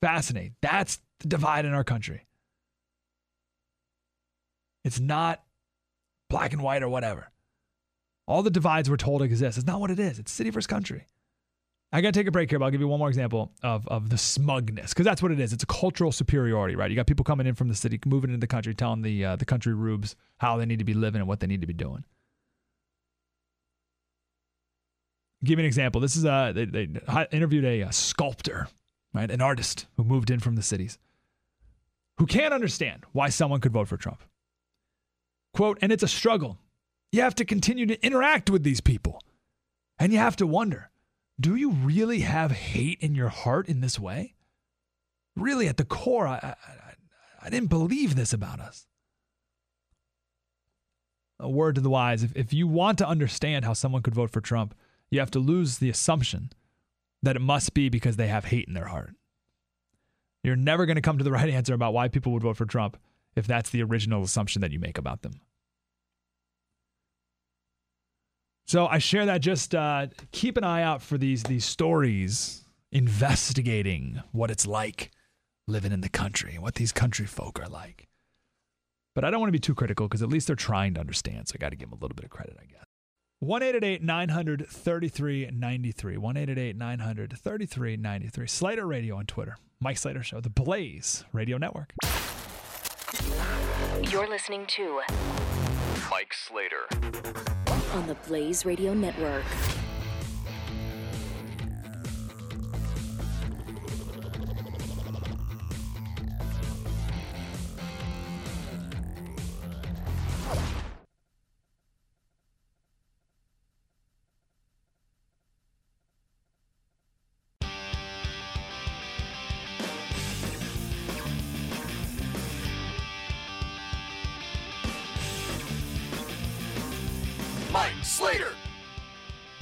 Fascinating. 0.00 0.54
That's 0.60 1.00
the 1.20 1.28
divide 1.28 1.64
in 1.64 1.74
our 1.74 1.84
country. 1.84 2.26
It's 4.84 5.00
not 5.00 5.42
black 6.30 6.52
and 6.52 6.62
white 6.62 6.82
or 6.82 6.88
whatever. 6.88 7.30
All 8.26 8.42
the 8.42 8.50
divides 8.50 8.88
we're 8.88 8.96
told 8.96 9.22
exist. 9.22 9.58
It's 9.58 9.66
not 9.66 9.80
what 9.80 9.90
it 9.90 9.98
is. 9.98 10.18
It's 10.18 10.30
city 10.30 10.50
versus 10.50 10.66
country. 10.66 11.06
I 11.90 12.02
got 12.02 12.12
to 12.12 12.20
take 12.20 12.26
a 12.26 12.30
break 12.30 12.50
here, 12.50 12.58
but 12.58 12.66
I'll 12.66 12.70
give 12.70 12.82
you 12.82 12.88
one 12.88 12.98
more 12.98 13.08
example 13.08 13.50
of, 13.62 13.88
of 13.88 14.10
the 14.10 14.18
smugness, 14.18 14.92
because 14.92 15.06
that's 15.06 15.22
what 15.22 15.32
it 15.32 15.40
is. 15.40 15.54
It's 15.54 15.62
a 15.62 15.66
cultural 15.66 16.12
superiority, 16.12 16.76
right? 16.76 16.90
You 16.90 16.96
got 16.96 17.06
people 17.06 17.24
coming 17.24 17.46
in 17.46 17.54
from 17.54 17.68
the 17.68 17.74
city, 17.74 17.98
moving 18.04 18.28
into 18.28 18.40
the 18.40 18.46
country, 18.46 18.74
telling 18.74 19.00
the 19.00 19.24
uh, 19.24 19.36
the 19.36 19.46
country 19.46 19.72
rubes 19.72 20.14
how 20.36 20.58
they 20.58 20.66
need 20.66 20.80
to 20.80 20.84
be 20.84 20.92
living 20.92 21.20
and 21.20 21.26
what 21.26 21.40
they 21.40 21.46
need 21.46 21.62
to 21.62 21.66
be 21.66 21.72
doing. 21.72 22.04
Give 25.42 25.58
you 25.58 25.62
an 25.62 25.66
example. 25.66 26.02
This 26.02 26.14
is 26.14 26.26
a 26.26 26.52
they, 26.54 26.66
they 26.66 26.88
interviewed 27.32 27.64
a, 27.64 27.80
a 27.80 27.92
sculptor, 27.92 28.68
right, 29.18 29.30
an 29.30 29.40
artist 29.40 29.86
who 29.96 30.04
moved 30.04 30.30
in 30.30 30.38
from 30.38 30.54
the 30.54 30.62
cities, 30.62 30.98
who 32.18 32.26
can't 32.26 32.54
understand 32.54 33.04
why 33.12 33.28
someone 33.28 33.60
could 33.60 33.72
vote 33.72 33.88
for 33.88 33.96
Trump. 33.96 34.22
Quote, 35.52 35.78
and 35.82 35.90
it's 35.90 36.04
a 36.04 36.08
struggle. 36.08 36.58
You 37.10 37.22
have 37.22 37.34
to 37.36 37.44
continue 37.44 37.86
to 37.86 38.04
interact 38.04 38.48
with 38.48 38.62
these 38.62 38.80
people, 38.80 39.20
and 39.98 40.12
you 40.12 40.18
have 40.18 40.36
to 40.36 40.46
wonder 40.46 40.90
do 41.40 41.54
you 41.54 41.70
really 41.70 42.20
have 42.20 42.50
hate 42.50 42.98
in 43.00 43.14
your 43.14 43.28
heart 43.28 43.68
in 43.68 43.80
this 43.80 43.98
way? 43.98 44.34
Really, 45.36 45.68
at 45.68 45.76
the 45.76 45.84
core, 45.84 46.26
I, 46.26 46.38
I, 46.42 46.54
I 47.40 47.50
didn't 47.50 47.68
believe 47.68 48.16
this 48.16 48.32
about 48.32 48.58
us. 48.58 48.86
A 51.38 51.48
word 51.48 51.76
to 51.76 51.80
the 51.80 51.90
wise 51.90 52.24
if, 52.24 52.36
if 52.36 52.52
you 52.52 52.66
want 52.66 52.98
to 52.98 53.06
understand 53.06 53.64
how 53.64 53.72
someone 53.72 54.02
could 54.02 54.16
vote 54.16 54.30
for 54.30 54.40
Trump, 54.40 54.74
you 55.10 55.20
have 55.20 55.30
to 55.30 55.38
lose 55.38 55.78
the 55.78 55.88
assumption 55.90 56.50
that 57.22 57.36
it 57.36 57.42
must 57.42 57.74
be 57.74 57.88
because 57.88 58.16
they 58.16 58.28
have 58.28 58.46
hate 58.46 58.68
in 58.68 58.74
their 58.74 58.86
heart. 58.86 59.14
You're 60.42 60.56
never 60.56 60.86
going 60.86 60.96
to 60.96 61.02
come 61.02 61.18
to 61.18 61.24
the 61.24 61.32
right 61.38 61.50
answer 61.50 61.74
about 61.74 61.94
why 61.94 62.08
people 62.08 62.32
would 62.32 62.42
vote 62.42 62.56
for 62.56 62.66
Trump 62.66 62.96
if 63.36 63.46
that's 63.46 63.70
the 63.70 63.82
original 63.82 64.22
assumption 64.22 64.62
that 64.62 64.72
you 64.72 64.78
make 64.78 64.98
about 64.98 65.22
them. 65.22 65.40
So 68.66 68.86
I 68.86 68.98
share 68.98 69.24
that. 69.26 69.40
Just 69.40 69.74
uh, 69.74 70.08
keep 70.30 70.58
an 70.58 70.64
eye 70.64 70.82
out 70.82 71.00
for 71.00 71.16
these 71.16 71.42
these 71.44 71.64
stories 71.64 72.64
investigating 72.92 74.22
what 74.32 74.50
it's 74.50 74.66
like 74.66 75.10
living 75.66 75.92
in 75.92 76.02
the 76.02 76.08
country, 76.08 76.54
and 76.54 76.62
what 76.62 76.74
these 76.74 76.92
country 76.92 77.24
folk 77.24 77.60
are 77.60 77.68
like. 77.68 78.08
But 79.14 79.24
I 79.24 79.30
don't 79.30 79.40
want 79.40 79.48
to 79.48 79.52
be 79.52 79.58
too 79.58 79.74
critical 79.74 80.06
because 80.06 80.22
at 80.22 80.28
least 80.28 80.46
they're 80.46 80.56
trying 80.56 80.94
to 80.94 81.00
understand. 81.00 81.48
So 81.48 81.54
I 81.56 81.58
got 81.58 81.70
to 81.70 81.76
give 81.76 81.90
them 81.90 81.98
a 81.98 82.02
little 82.02 82.14
bit 82.14 82.24
of 82.24 82.30
credit, 82.30 82.56
I 82.60 82.66
guess. 82.66 82.87
1 83.40 83.62
900 84.02 84.66
3393. 84.68 86.16
1 86.16 86.74
900 86.76 87.38
93. 88.00 88.46
Slater 88.48 88.86
Radio 88.86 89.16
on 89.16 89.26
Twitter. 89.26 89.56
Mike 89.78 89.96
Slater 89.96 90.24
Show, 90.24 90.40
the 90.40 90.50
Blaze 90.50 91.24
Radio 91.32 91.56
Network. 91.56 91.92
You're 94.10 94.28
listening 94.28 94.66
to 94.66 95.00
Mike 96.10 96.34
Slater. 96.34 96.88
on 97.94 98.08
the 98.08 98.16
Blaze 98.26 98.64
Radio 98.64 98.92
Network. 98.92 99.44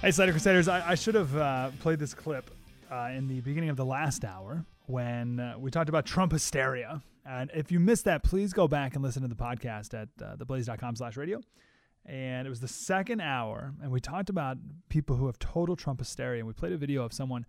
Hey, 0.06 0.12
Slater 0.12 0.30
Crusaders, 0.30 0.68
I, 0.68 0.90
I 0.90 0.94
should 0.94 1.16
have 1.16 1.36
uh, 1.36 1.70
played 1.80 1.98
this 1.98 2.14
clip 2.14 2.48
uh, 2.92 3.10
in 3.12 3.26
the 3.26 3.40
beginning 3.40 3.70
of 3.70 3.76
the 3.76 3.84
last 3.84 4.24
hour 4.24 4.64
when 4.86 5.40
uh, 5.40 5.56
we 5.58 5.68
talked 5.72 5.88
about 5.88 6.06
Trump 6.06 6.30
hysteria. 6.30 7.02
And 7.28 7.50
if 7.52 7.72
you 7.72 7.80
missed 7.80 8.04
that, 8.04 8.22
please 8.22 8.52
go 8.52 8.68
back 8.68 8.94
and 8.94 9.02
listen 9.02 9.22
to 9.22 9.28
the 9.28 9.34
podcast 9.34 10.00
at 10.00 10.08
uh, 10.24 10.36
theblaze.com 10.36 10.94
slash 10.94 11.16
radio. 11.16 11.40
And 12.04 12.46
it 12.46 12.50
was 12.50 12.60
the 12.60 12.68
second 12.68 13.20
hour, 13.20 13.74
and 13.82 13.90
we 13.90 13.98
talked 13.98 14.30
about 14.30 14.58
people 14.88 15.16
who 15.16 15.26
have 15.26 15.40
total 15.40 15.74
Trump 15.74 15.98
hysteria. 15.98 16.38
And 16.38 16.46
we 16.46 16.52
played 16.52 16.72
a 16.72 16.78
video 16.78 17.02
of 17.02 17.12
someone 17.12 17.44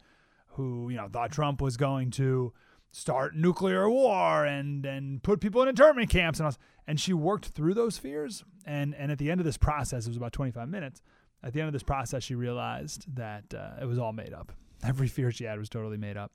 who, 0.53 0.89
you 0.89 0.97
know, 0.97 1.07
thought 1.07 1.31
Trump 1.31 1.61
was 1.61 1.77
going 1.77 2.09
to 2.09 2.53
start 2.89 3.35
nuclear 3.35 3.87
war 3.87 4.45
and 4.45 4.83
and 4.83 5.21
put 5.21 5.41
people 5.41 5.61
in 5.61 5.67
internment 5.67 6.09
camps 6.09 6.39
and 6.39 6.47
all. 6.47 6.55
And 6.87 6.99
she 6.99 7.13
worked 7.13 7.49
through 7.49 7.75
those 7.75 7.99
fears. 7.99 8.43
And 8.65 8.95
and 8.95 9.11
at 9.11 9.19
the 9.19 9.29
end 9.29 9.39
of 9.39 9.45
this 9.45 9.57
process, 9.57 10.07
it 10.07 10.09
was 10.09 10.17
about 10.17 10.33
25 10.33 10.67
minutes. 10.67 11.03
At 11.43 11.53
the 11.53 11.59
end 11.59 11.67
of 11.67 11.73
this 11.73 11.83
process, 11.83 12.23
she 12.23 12.35
realized 12.35 13.05
that 13.15 13.53
uh, 13.53 13.81
it 13.81 13.85
was 13.85 13.97
all 13.99 14.13
made 14.13 14.33
up. 14.33 14.51
Every 14.83 15.07
fear 15.07 15.31
she 15.31 15.45
had 15.45 15.59
was 15.59 15.69
totally 15.69 15.97
made 15.97 16.17
up. 16.17 16.31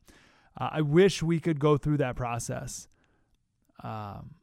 Uh, 0.59 0.69
I 0.73 0.81
wish 0.83 1.23
we 1.23 1.41
could 1.41 1.59
go 1.59 1.77
through 1.77 1.99
that 1.99 2.17
process 2.17 2.89
um, 3.83 4.35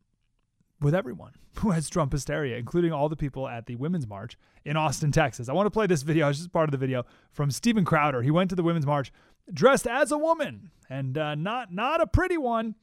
with 0.82 0.96
everyone 0.96 1.34
who 1.60 1.72
has 1.72 1.90
Trump 1.90 2.12
hysteria, 2.12 2.58
including 2.58 2.92
all 2.92 3.10
the 3.10 3.16
people 3.16 3.48
at 3.48 3.66
the 3.66 3.76
Women's 3.76 4.08
March 4.08 4.38
in 4.66 4.76
Austin, 4.78 5.12
Texas. 5.12 5.50
I 5.50 5.54
want 5.54 5.68
to 5.68 5.72
play 5.72 5.88
this 5.88 6.02
video. 6.02 6.30
It's 6.30 6.40
just 6.40 6.52
part 6.52 6.68
of 6.68 6.72
the 6.72 6.78
video 6.78 7.06
from 7.32 7.52
Steven 7.52 7.86
Crowder. 7.86 8.22
He 8.22 8.32
went 8.32 8.50
to 8.50 8.56
the 8.56 8.64
Women's 8.64 8.86
March 8.86 9.12
dressed 9.52 9.88
as 9.88 10.12
a 10.12 10.18
woman 10.18 10.70
and 10.90 11.18
uh, 11.18 11.36
not 11.36 11.74
not 11.74 12.02
a 12.02 12.08
pretty 12.08 12.38
one, 12.38 12.76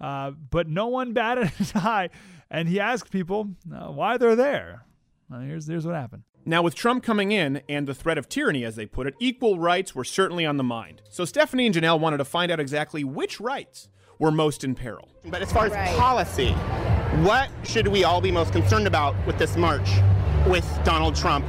uh, 0.00 0.30
but 0.30 0.68
no 0.68 0.88
one 0.88 1.12
batted 1.12 1.52
an 1.58 1.66
eye. 1.74 2.10
And 2.50 2.68
he 2.68 2.80
asked 2.80 3.10
people 3.10 3.50
uh, 3.72 3.86
why 3.88 4.16
they're 4.16 4.36
there. 4.36 4.84
Uh, 5.32 5.40
here's 5.40 5.66
here's 5.66 5.86
what 5.86 5.94
happened. 5.94 6.24
Now, 6.46 6.62
with 6.62 6.74
Trump 6.74 7.04
coming 7.04 7.32
in 7.32 7.60
and 7.68 7.86
the 7.86 7.94
threat 7.94 8.16
of 8.16 8.28
tyranny, 8.28 8.64
as 8.64 8.74
they 8.74 8.86
put 8.86 9.06
it, 9.06 9.14
equal 9.20 9.58
rights 9.58 9.94
were 9.94 10.04
certainly 10.04 10.46
on 10.46 10.56
the 10.56 10.64
mind. 10.64 11.02
So 11.10 11.26
Stephanie 11.26 11.66
and 11.66 11.74
Janelle 11.74 12.00
wanted 12.00 12.16
to 12.16 12.24
find 12.24 12.50
out 12.50 12.58
exactly 12.58 13.04
which 13.04 13.40
rights 13.40 13.88
were 14.18 14.30
most 14.30 14.64
in 14.64 14.74
peril. 14.74 15.08
But 15.26 15.42
as 15.42 15.52
far 15.52 15.66
as 15.66 15.98
policy, 15.98 16.52
what 17.22 17.50
should 17.64 17.88
we 17.88 18.04
all 18.04 18.22
be 18.22 18.32
most 18.32 18.52
concerned 18.52 18.86
about 18.86 19.14
with 19.26 19.38
this 19.38 19.56
march 19.56 19.88
with 20.46 20.66
Donald 20.82 21.14
Trump 21.14 21.44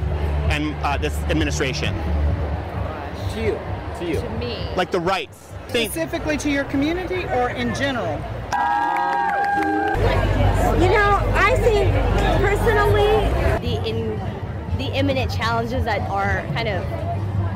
and 0.50 0.74
uh, 0.84 0.98
this 0.98 1.16
administration? 1.30 1.94
To 1.94 3.42
you. 3.42 3.58
To 3.98 4.04
you. 4.06 4.20
to 4.20 4.30
me. 4.38 4.68
Like 4.76 4.90
the 4.90 5.00
rights. 5.00 5.52
Think, 5.68 5.90
Specifically 5.90 6.36
to 6.36 6.50
your 6.50 6.64
community 6.64 7.24
or 7.24 7.48
in 7.48 7.74
general? 7.74 8.18
You 10.82 10.88
know, 10.88 11.20
I 11.34 11.56
think 11.62 11.94
personally, 12.42 13.06
the 13.60 13.88
in 13.88 14.41
the 14.78 14.86
imminent 14.96 15.30
challenges 15.34 15.84
that 15.84 16.00
are 16.10 16.42
kind 16.54 16.68
of 16.68 16.82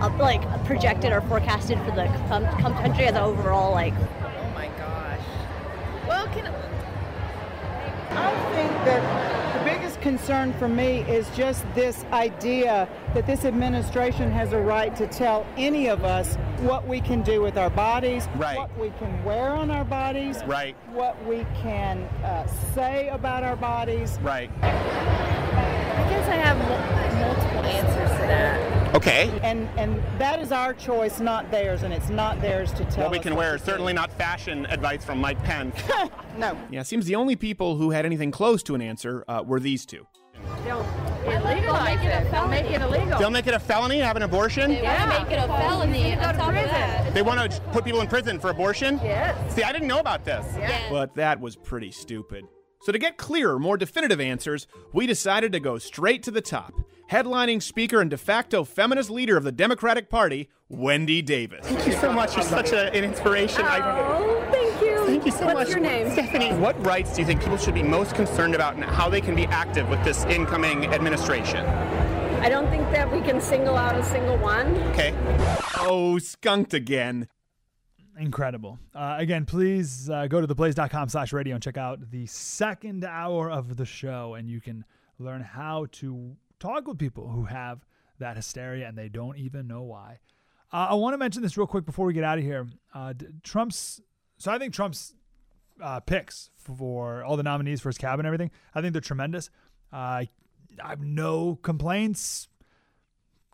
uh, 0.02 0.10
like 0.18 0.42
projected 0.64 1.12
or 1.12 1.20
forecasted 1.22 1.78
for 1.80 1.90
the 1.92 2.04
com- 2.28 2.44
com- 2.60 2.74
country 2.74 3.06
as 3.06 3.14
an 3.16 3.22
overall 3.22 3.72
like 3.72 3.94
Oh 3.94 4.50
my 4.54 4.68
gosh. 4.78 5.20
Well, 6.06 6.26
can 6.28 6.46
I 8.10 8.52
think 8.54 8.70
that 8.84 9.58
the 9.58 9.64
biggest 9.70 10.00
concern 10.00 10.52
for 10.54 10.68
me 10.68 11.00
is 11.02 11.28
just 11.36 11.64
this 11.74 12.04
idea 12.12 12.88
that 13.14 13.26
this 13.26 13.44
administration 13.44 14.30
has 14.30 14.52
a 14.52 14.58
right 14.60 14.94
to 14.96 15.06
tell 15.06 15.46
any 15.56 15.88
of 15.88 16.04
us 16.04 16.36
what 16.60 16.86
we 16.86 17.00
can 17.00 17.22
do 17.22 17.40
with 17.42 17.56
our 17.58 17.70
bodies, 17.70 18.28
Right. 18.36 18.56
what 18.58 18.78
we 18.78 18.90
can 18.98 19.22
wear 19.24 19.50
on 19.50 19.70
our 19.70 19.84
bodies, 19.84 20.42
Right. 20.46 20.76
what 20.92 21.22
we 21.26 21.44
can 21.62 22.02
uh, 22.24 22.46
say 22.74 23.08
about 23.08 23.42
our 23.42 23.56
bodies. 23.56 24.18
right. 24.22 24.50
I 24.62 26.08
guess 26.10 26.28
I 26.28 26.36
have 26.36 26.56
multiple 26.58 27.05
answers 27.66 28.10
to 28.20 28.26
that. 28.26 28.94
Okay. 28.94 29.38
And 29.42 29.68
and 29.76 30.02
that 30.18 30.40
is 30.40 30.52
our 30.52 30.72
choice, 30.72 31.20
not 31.20 31.50
theirs, 31.50 31.82
and 31.82 31.92
it's 31.92 32.08
not 32.08 32.40
theirs 32.40 32.72
to 32.74 32.84
tell 32.86 33.04
What 33.04 33.12
we 33.12 33.18
can 33.18 33.34
what 33.34 33.40
wear 33.40 33.56
is 33.56 33.62
certainly 33.62 33.92
not 33.92 34.10
fashion 34.12 34.64
advice 34.66 35.04
from 35.04 35.20
Mike 35.20 35.42
Pence. 35.42 35.76
No. 36.38 36.54
Yeah, 36.70 36.82
it 36.82 36.86
seems 36.86 37.06
the 37.06 37.14
only 37.14 37.34
people 37.34 37.76
who 37.76 37.92
had 37.92 38.04
anything 38.04 38.30
close 38.30 38.62
to 38.64 38.74
an 38.74 38.82
answer 38.82 39.24
uh, 39.26 39.42
were 39.42 39.58
these 39.58 39.86
two. 39.86 40.06
Legalize 41.44 41.98
it. 42.04 42.30
They'll 42.30 42.46
make 42.46 42.70
it 42.70 42.80
illegal. 42.82 43.18
They'll 43.18 43.30
make 43.30 43.46
it 43.46 43.54
a 43.54 43.58
felony 43.58 43.98
to 43.98 44.04
have 44.04 44.16
an 44.16 44.22
abortion? 44.22 44.70
They 44.70 44.82
Yeah. 44.82 45.24
Make 45.24 45.32
it 45.32 45.38
a 45.42 45.46
felony 45.46 46.12
on 46.14 46.34
top 46.34 46.48
of 46.48 46.54
that. 46.54 47.14
They 47.14 47.22
want 47.22 47.50
to 47.50 47.60
put 47.72 47.84
people 47.84 48.00
in 48.00 48.06
prison 48.06 48.38
for 48.38 48.50
abortion? 48.50 49.00
Yes. 49.02 49.54
See, 49.54 49.62
I 49.62 49.72
didn't 49.72 49.88
know 49.88 49.98
about 49.98 50.24
this. 50.24 50.46
But 50.90 51.14
that 51.14 51.40
was 51.40 51.56
pretty 51.56 51.90
stupid. 51.90 52.44
So, 52.86 52.92
to 52.92 53.00
get 53.00 53.16
clearer, 53.16 53.58
more 53.58 53.76
definitive 53.76 54.20
answers, 54.20 54.68
we 54.92 55.08
decided 55.08 55.50
to 55.50 55.58
go 55.58 55.76
straight 55.76 56.22
to 56.22 56.30
the 56.30 56.40
top. 56.40 56.72
Headlining 57.10 57.60
speaker 57.60 58.00
and 58.00 58.08
de 58.08 58.16
facto 58.16 58.62
feminist 58.62 59.10
leader 59.10 59.36
of 59.36 59.42
the 59.42 59.50
Democratic 59.50 60.08
Party, 60.08 60.48
Wendy 60.68 61.20
Davis. 61.20 61.66
Thank 61.66 61.84
you 61.84 61.94
so 61.94 62.12
much. 62.12 62.36
You're 62.36 62.44
such 62.44 62.70
a, 62.70 62.94
an 62.94 63.02
inspiration. 63.02 63.62
I- 63.62 63.80
Oh, 64.18 64.48
thank 64.52 64.80
you. 64.80 65.04
Thank 65.04 65.26
you 65.26 65.32
so 65.32 65.46
much. 65.46 65.54
What's 65.56 65.70
much. 65.70 65.76
your 65.76 65.80
name? 65.80 66.12
Stephanie, 66.12 66.52
what 66.60 66.86
rights 66.86 67.12
do 67.16 67.22
you 67.22 67.26
think 67.26 67.40
people 67.40 67.56
should 67.56 67.74
be 67.74 67.82
most 67.82 68.14
concerned 68.14 68.54
about 68.54 68.76
and 68.76 68.84
how 68.84 69.08
they 69.08 69.20
can 69.20 69.34
be 69.34 69.46
active 69.46 69.88
with 69.88 70.04
this 70.04 70.24
incoming 70.26 70.86
administration? 70.86 71.66
I 71.66 72.48
don't 72.48 72.70
think 72.70 72.88
that 72.92 73.10
we 73.10 73.20
can 73.20 73.40
single 73.40 73.76
out 73.76 73.96
a 73.96 74.04
single 74.04 74.36
one. 74.38 74.76
Okay. 74.92 75.12
Oh, 75.78 76.20
skunked 76.20 76.72
again. 76.72 77.26
Incredible. 78.18 78.78
Uh, 78.94 79.16
again, 79.18 79.44
please 79.44 80.08
uh, 80.08 80.26
go 80.26 80.40
to 80.40 80.46
theblaze.com 80.46 81.08
slash 81.08 81.32
radio 81.32 81.54
and 81.54 81.62
check 81.62 81.76
out 81.76 82.10
the 82.10 82.26
second 82.26 83.04
hour 83.04 83.50
of 83.50 83.76
the 83.76 83.84
show, 83.84 84.34
and 84.34 84.48
you 84.48 84.60
can 84.60 84.84
learn 85.18 85.42
how 85.42 85.86
to 85.92 86.36
talk 86.58 86.86
with 86.88 86.98
people 86.98 87.28
who 87.28 87.44
have 87.44 87.84
that 88.18 88.36
hysteria 88.36 88.88
and 88.88 88.96
they 88.96 89.08
don't 89.08 89.36
even 89.36 89.66
know 89.66 89.82
why. 89.82 90.18
Uh, 90.72 90.88
I 90.90 90.94
want 90.94 91.14
to 91.14 91.18
mention 91.18 91.42
this 91.42 91.56
real 91.56 91.66
quick 91.66 91.84
before 91.84 92.06
we 92.06 92.14
get 92.14 92.24
out 92.24 92.38
of 92.38 92.44
here. 92.44 92.66
Uh, 92.94 93.12
Trump's, 93.42 94.00
so 94.38 94.50
I 94.50 94.58
think 94.58 94.72
Trump's 94.72 95.14
uh, 95.82 96.00
picks 96.00 96.50
for 96.56 97.22
all 97.22 97.36
the 97.36 97.42
nominees 97.42 97.80
for 97.80 97.90
his 97.90 97.98
cabinet 97.98 98.20
and 98.20 98.26
everything, 98.26 98.50
I 98.74 98.80
think 98.80 98.92
they're 98.92 99.00
tremendous. 99.00 99.50
Uh, 99.92 100.24
I 100.26 100.28
have 100.82 101.00
no 101.00 101.56
complaints. 101.56 102.48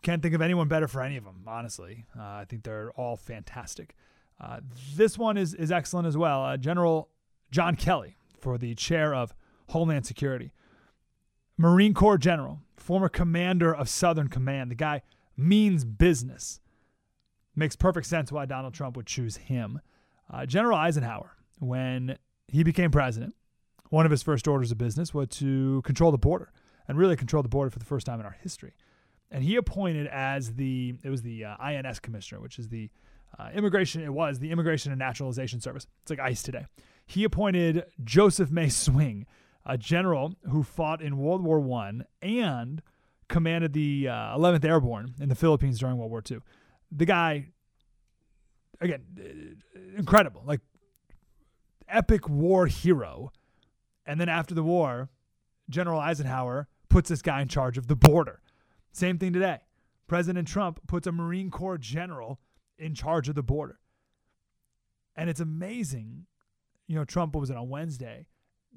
Can't 0.01 0.21
think 0.21 0.33
of 0.33 0.41
anyone 0.41 0.67
better 0.67 0.87
for 0.87 1.01
any 1.01 1.17
of 1.17 1.23
them, 1.23 1.43
honestly. 1.47 2.05
I 2.19 2.45
think 2.45 2.63
they're 2.63 2.91
all 2.91 3.15
fantastic. 3.15 3.95
Uh, 4.39 4.59
this 4.95 5.17
one 5.17 5.37
is, 5.37 5.53
is 5.53 5.71
excellent 5.71 6.07
as 6.07 6.17
well. 6.17 6.43
Uh, 6.43 6.57
General 6.57 7.09
John 7.51 7.75
Kelly 7.75 8.17
for 8.39 8.57
the 8.57 8.75
chair 8.75 9.13
of 9.13 9.33
Homeland 9.69 10.05
Security. 10.05 10.51
Marine 11.57 11.93
Corps 11.93 12.17
General, 12.17 12.59
former 12.75 13.09
commander 13.09 13.73
of 13.73 13.87
Southern 13.87 14.27
Command. 14.27 14.71
The 14.71 14.75
guy 14.75 15.01
means 15.37 15.85
business. 15.85 16.59
Makes 17.55 17.75
perfect 17.75 18.07
sense 18.07 18.31
why 18.31 18.45
Donald 18.45 18.73
Trump 18.73 18.97
would 18.97 19.05
choose 19.05 19.37
him. 19.37 19.79
Uh, 20.31 20.45
General 20.45 20.77
Eisenhower, 20.77 21.35
when 21.59 22.17
he 22.47 22.63
became 22.63 22.89
president, 22.91 23.35
one 23.89 24.05
of 24.05 24.11
his 24.11 24.23
first 24.23 24.47
orders 24.47 24.71
of 24.71 24.77
business 24.77 25.13
was 25.13 25.27
to 25.29 25.81
control 25.83 26.11
the 26.11 26.17
border 26.17 26.51
and 26.87 26.97
really 26.97 27.15
control 27.15 27.43
the 27.43 27.49
border 27.49 27.69
for 27.69 27.79
the 27.79 27.85
first 27.85 28.07
time 28.07 28.19
in 28.19 28.25
our 28.25 28.35
history. 28.41 28.73
And 29.29 29.43
he 29.43 29.55
appointed 29.55 30.07
as 30.07 30.53
the, 30.53 30.95
it 31.03 31.09
was 31.09 31.21
the 31.21 31.45
uh, 31.45 31.55
INS 31.59 31.99
commissioner, 31.99 32.41
which 32.41 32.57
is 32.57 32.69
the 32.69 32.89
uh, 33.39 33.49
immigration, 33.53 34.01
it 34.01 34.13
was 34.13 34.39
the 34.39 34.51
Immigration 34.51 34.91
and 34.91 34.99
Naturalization 34.99 35.59
Service. 35.59 35.87
It's 36.01 36.09
like 36.11 36.19
ICE 36.19 36.41
today. 36.41 36.65
He 37.05 37.23
appointed 37.23 37.83
Joseph 38.03 38.51
May 38.51 38.69
Swing, 38.69 39.25
a 39.65 39.77
general 39.77 40.35
who 40.49 40.63
fought 40.63 41.01
in 41.01 41.17
World 41.17 41.43
War 41.43 41.59
One 41.59 42.05
and 42.21 42.81
commanded 43.27 43.73
the 43.73 44.07
uh, 44.09 44.37
11th 44.37 44.65
Airborne 44.65 45.15
in 45.19 45.29
the 45.29 45.35
Philippines 45.35 45.79
during 45.79 45.97
World 45.97 46.11
War 46.11 46.23
II. 46.29 46.39
The 46.91 47.05
guy, 47.05 47.47
again, 48.79 49.03
uh, 49.19 49.79
incredible, 49.97 50.43
like 50.45 50.61
epic 51.87 52.29
war 52.29 52.67
hero. 52.67 53.31
And 54.05 54.19
then 54.19 54.29
after 54.29 54.53
the 54.53 54.63
war, 54.63 55.09
General 55.69 55.99
Eisenhower 55.99 56.67
puts 56.89 57.09
this 57.09 57.21
guy 57.21 57.41
in 57.41 57.47
charge 57.47 57.77
of 57.77 57.87
the 57.87 57.95
border. 57.95 58.41
Same 58.91 59.17
thing 59.17 59.33
today. 59.33 59.59
President 60.07 60.47
Trump 60.47 60.79
puts 60.87 61.07
a 61.07 61.11
Marine 61.11 61.49
Corps 61.49 61.77
general 61.77 62.39
in 62.77 62.95
charge 62.95 63.29
of 63.29 63.35
the 63.35 63.43
border. 63.43 63.79
And 65.15 65.29
it's 65.29 65.39
amazing. 65.39 66.25
You 66.87 66.95
know, 66.95 67.05
Trump, 67.05 67.35
was 67.35 67.49
it, 67.49 67.57
on 67.57 67.69
Wednesday, 67.69 68.27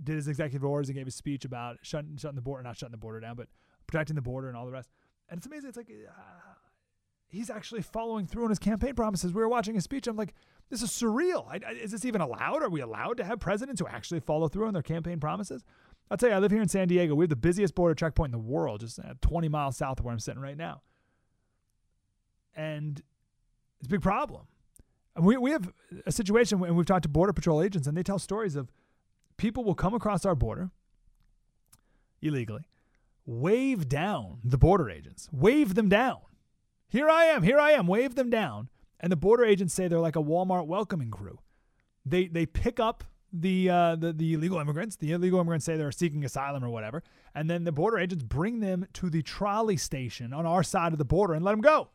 did 0.03 0.17
his 0.17 0.29
executive 0.29 0.65
orders 0.65 0.89
and 0.89 0.97
gave 0.97 1.07
a 1.07 1.11
speech 1.11 1.45
about 1.45 1.79
shutting, 1.83 2.17
shutting 2.17 2.37
the 2.37 2.43
border, 2.43 2.63
not 2.63 2.77
shutting 2.77 2.93
the 2.93 2.99
border 2.99 3.21
down, 3.21 3.37
but 3.37 3.49
protecting 3.87 4.17
the 4.17 4.23
border 4.23 4.49
and 4.49 4.57
all 4.57 4.67
the 4.67 4.73
rest. 4.73 4.91
And 5.29 5.39
it's 5.39 5.47
amazing. 5.47 5.69
It's 5.69 5.77
like 5.77 5.91
uh, 5.91 6.13
he's 7.29 7.51
actually 7.51 7.83
following 7.83 8.27
through 8.27 8.45
on 8.45 8.51
his 8.51 8.59
campaign 8.59 8.95
promises. 8.95 9.33
We 9.33 9.41
were 9.41 9.49
watching 9.49 9.75
his 9.75 9.85
speech. 9.85 10.07
I'm 10.07 10.17
like, 10.17 10.35
this 10.71 10.83
is 10.83 10.91
surreal. 10.91 11.47
I, 11.49 11.61
I, 11.67 11.73
is 11.73 11.93
this 11.93 12.05
even 12.05 12.21
allowed? 12.21 12.63
Are 12.63 12.69
we 12.69 12.81
allowed 12.81 13.17
to 13.19 13.25
have 13.25 13.41
presidents 13.41 13.81
who 13.81 13.87
actually 13.87 14.21
follow 14.21 14.49
through 14.49 14.67
on 14.67 14.75
their 14.75 14.83
campaign 14.83 15.21
promises? 15.21 15.65
I'll 16.11 16.17
tell 16.17 16.29
you, 16.29 16.35
I 16.37 16.39
live 16.39 16.53
here 16.53 16.63
in 16.63 16.69
San 16.69 16.87
Diego. 16.89 17.15
We 17.15 17.25
have 17.25 17.31
the 17.31 17.37
busiest 17.37 17.75
border 17.75 17.95
checkpoint 17.95 18.33
in 18.33 18.41
the 18.41 18.47
world, 18.47 18.81
just 18.81 18.99
uh, 18.99 19.15
20 19.23 19.49
miles 19.49 19.77
south 19.77 19.99
of 19.99 20.05
where 20.05 20.13
I'm 20.13 20.21
sitting 20.21 20.41
right 20.41 20.57
now. 20.57 20.83
And 22.55 23.03
it's 23.87 23.93
a 23.93 23.95
big 23.95 24.03
problem. 24.03 24.43
And 25.15 25.25
we, 25.25 25.37
we 25.37 25.53
have 25.53 25.73
a 26.07 26.13
situation, 26.13 26.63
and 26.65 26.77
we've 26.77 26.87
talked 26.87 27.05
to 27.05 27.09
Border 27.09 27.33
Patrol 27.33 27.63
agents, 27.63 27.87
and 27.87 27.97
they 27.97 28.03
tell 28.03 28.19
stories 28.19 28.57
of 28.57 28.73
people 29.37 29.63
will 29.63 29.77
come 29.77 29.95
across 29.95 30.27
our 30.27 30.35
border 30.35 30.71
illegally, 32.21 32.65
wave 33.25 33.89
down 33.89 34.41
the 34.43 34.59
border 34.59 34.91
agents, 34.91 35.29
wave 35.33 35.77
them 35.77 35.89
down. 35.89 36.19
Here 36.89 37.09
I 37.09 37.27
am, 37.27 37.45
here 37.45 37.61
I 37.61 37.73
am, 37.73 37.87
wave 37.87 38.17
them 38.17 38.29
down. 38.29 38.71
And 38.99 39.13
the 39.13 39.17
border 39.17 39.45
agents 39.45 39.73
say 39.73 39.87
they're 39.87 40.01
like 40.01 40.17
a 40.17 40.23
Walmart 40.23 40.67
welcoming 40.67 41.11
crew. 41.11 41.39
They 42.05 42.27
they 42.27 42.47
pick 42.47 42.81
up 42.81 43.05
the 43.33 43.71
uh, 43.71 43.97
the 43.97 44.13
the 44.13 44.35
illegal 44.35 44.59
immigrants. 44.59 44.97
The 44.97 45.13
illegal 45.13 45.39
immigrants 45.39 45.67
say 45.67 45.77
they're 45.77 45.93
seeking 45.93 46.25
asylum 46.25 46.65
or 46.65 46.71
whatever, 46.71 47.03
and 47.35 47.49
then 47.49 47.65
the 47.65 47.73
border 47.73 47.99
agents 47.99 48.25
bring 48.25 48.61
them 48.61 48.87
to 48.95 49.11
the 49.11 49.23
trolley 49.23 49.77
station 49.77 50.33
on 50.33 50.47
our 50.47 50.63
side 50.63 50.93
of 50.93 50.99
the 50.99 51.05
border 51.05 51.35
and 51.35 51.45
let 51.45 51.53
them 51.53 51.61
go. 51.61 51.91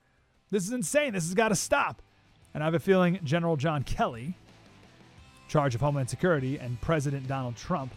This 0.51 0.65
is 0.65 0.71
insane. 0.73 1.13
This 1.13 1.23
has 1.25 1.33
got 1.33 1.49
to 1.49 1.55
stop. 1.55 2.01
And 2.53 2.61
I 2.61 2.67
have 2.67 2.73
a 2.73 2.79
feeling 2.79 3.19
General 3.23 3.55
John 3.55 3.83
Kelly, 3.83 4.35
charge 5.47 5.73
of 5.73 5.81
Homeland 5.81 6.09
Security, 6.09 6.57
and 6.57 6.79
President 6.81 7.27
Donald 7.27 7.55
Trump, 7.55 7.93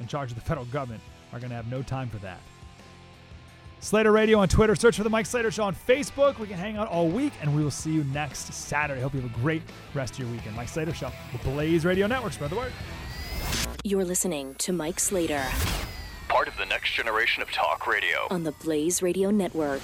in 0.00 0.06
charge 0.06 0.30
of 0.30 0.36
the 0.36 0.40
federal 0.40 0.66
government, 0.66 1.02
are 1.32 1.38
going 1.38 1.50
to 1.50 1.56
have 1.56 1.70
no 1.70 1.82
time 1.82 2.08
for 2.08 2.18
that. 2.18 2.40
Slater 3.80 4.12
Radio 4.12 4.38
on 4.38 4.48
Twitter. 4.48 4.76
Search 4.76 4.96
for 4.96 5.02
the 5.02 5.10
Mike 5.10 5.26
Slater 5.26 5.50
Show 5.50 5.64
on 5.64 5.74
Facebook. 5.74 6.38
We 6.38 6.46
can 6.46 6.56
hang 6.56 6.76
out 6.76 6.88
all 6.88 7.08
week, 7.08 7.32
and 7.42 7.54
we 7.54 7.64
will 7.64 7.70
see 7.70 7.90
you 7.90 8.04
next 8.04 8.52
Saturday. 8.54 9.00
Hope 9.00 9.12
you 9.12 9.20
have 9.20 9.30
a 9.30 9.40
great 9.40 9.62
rest 9.92 10.14
of 10.14 10.20
your 10.20 10.28
weekend. 10.28 10.54
Mike 10.54 10.68
Slater 10.68 10.94
Show, 10.94 11.10
the 11.32 11.38
Blaze 11.50 11.84
Radio 11.84 12.06
Network. 12.06 12.32
Spread 12.32 12.50
the 12.50 12.56
word. 12.56 12.72
You're 13.84 14.04
listening 14.04 14.54
to 14.58 14.72
Mike 14.72 15.00
Slater 15.00 15.44
Part 16.28 16.46
of 16.46 16.56
the 16.56 16.64
next 16.64 16.92
generation 16.92 17.42
of 17.42 17.50
talk 17.50 17.86
radio. 17.86 18.28
on 18.30 18.44
the 18.44 18.52
Blaze 18.52 19.02
Radio 19.02 19.30
Network. 19.32 19.82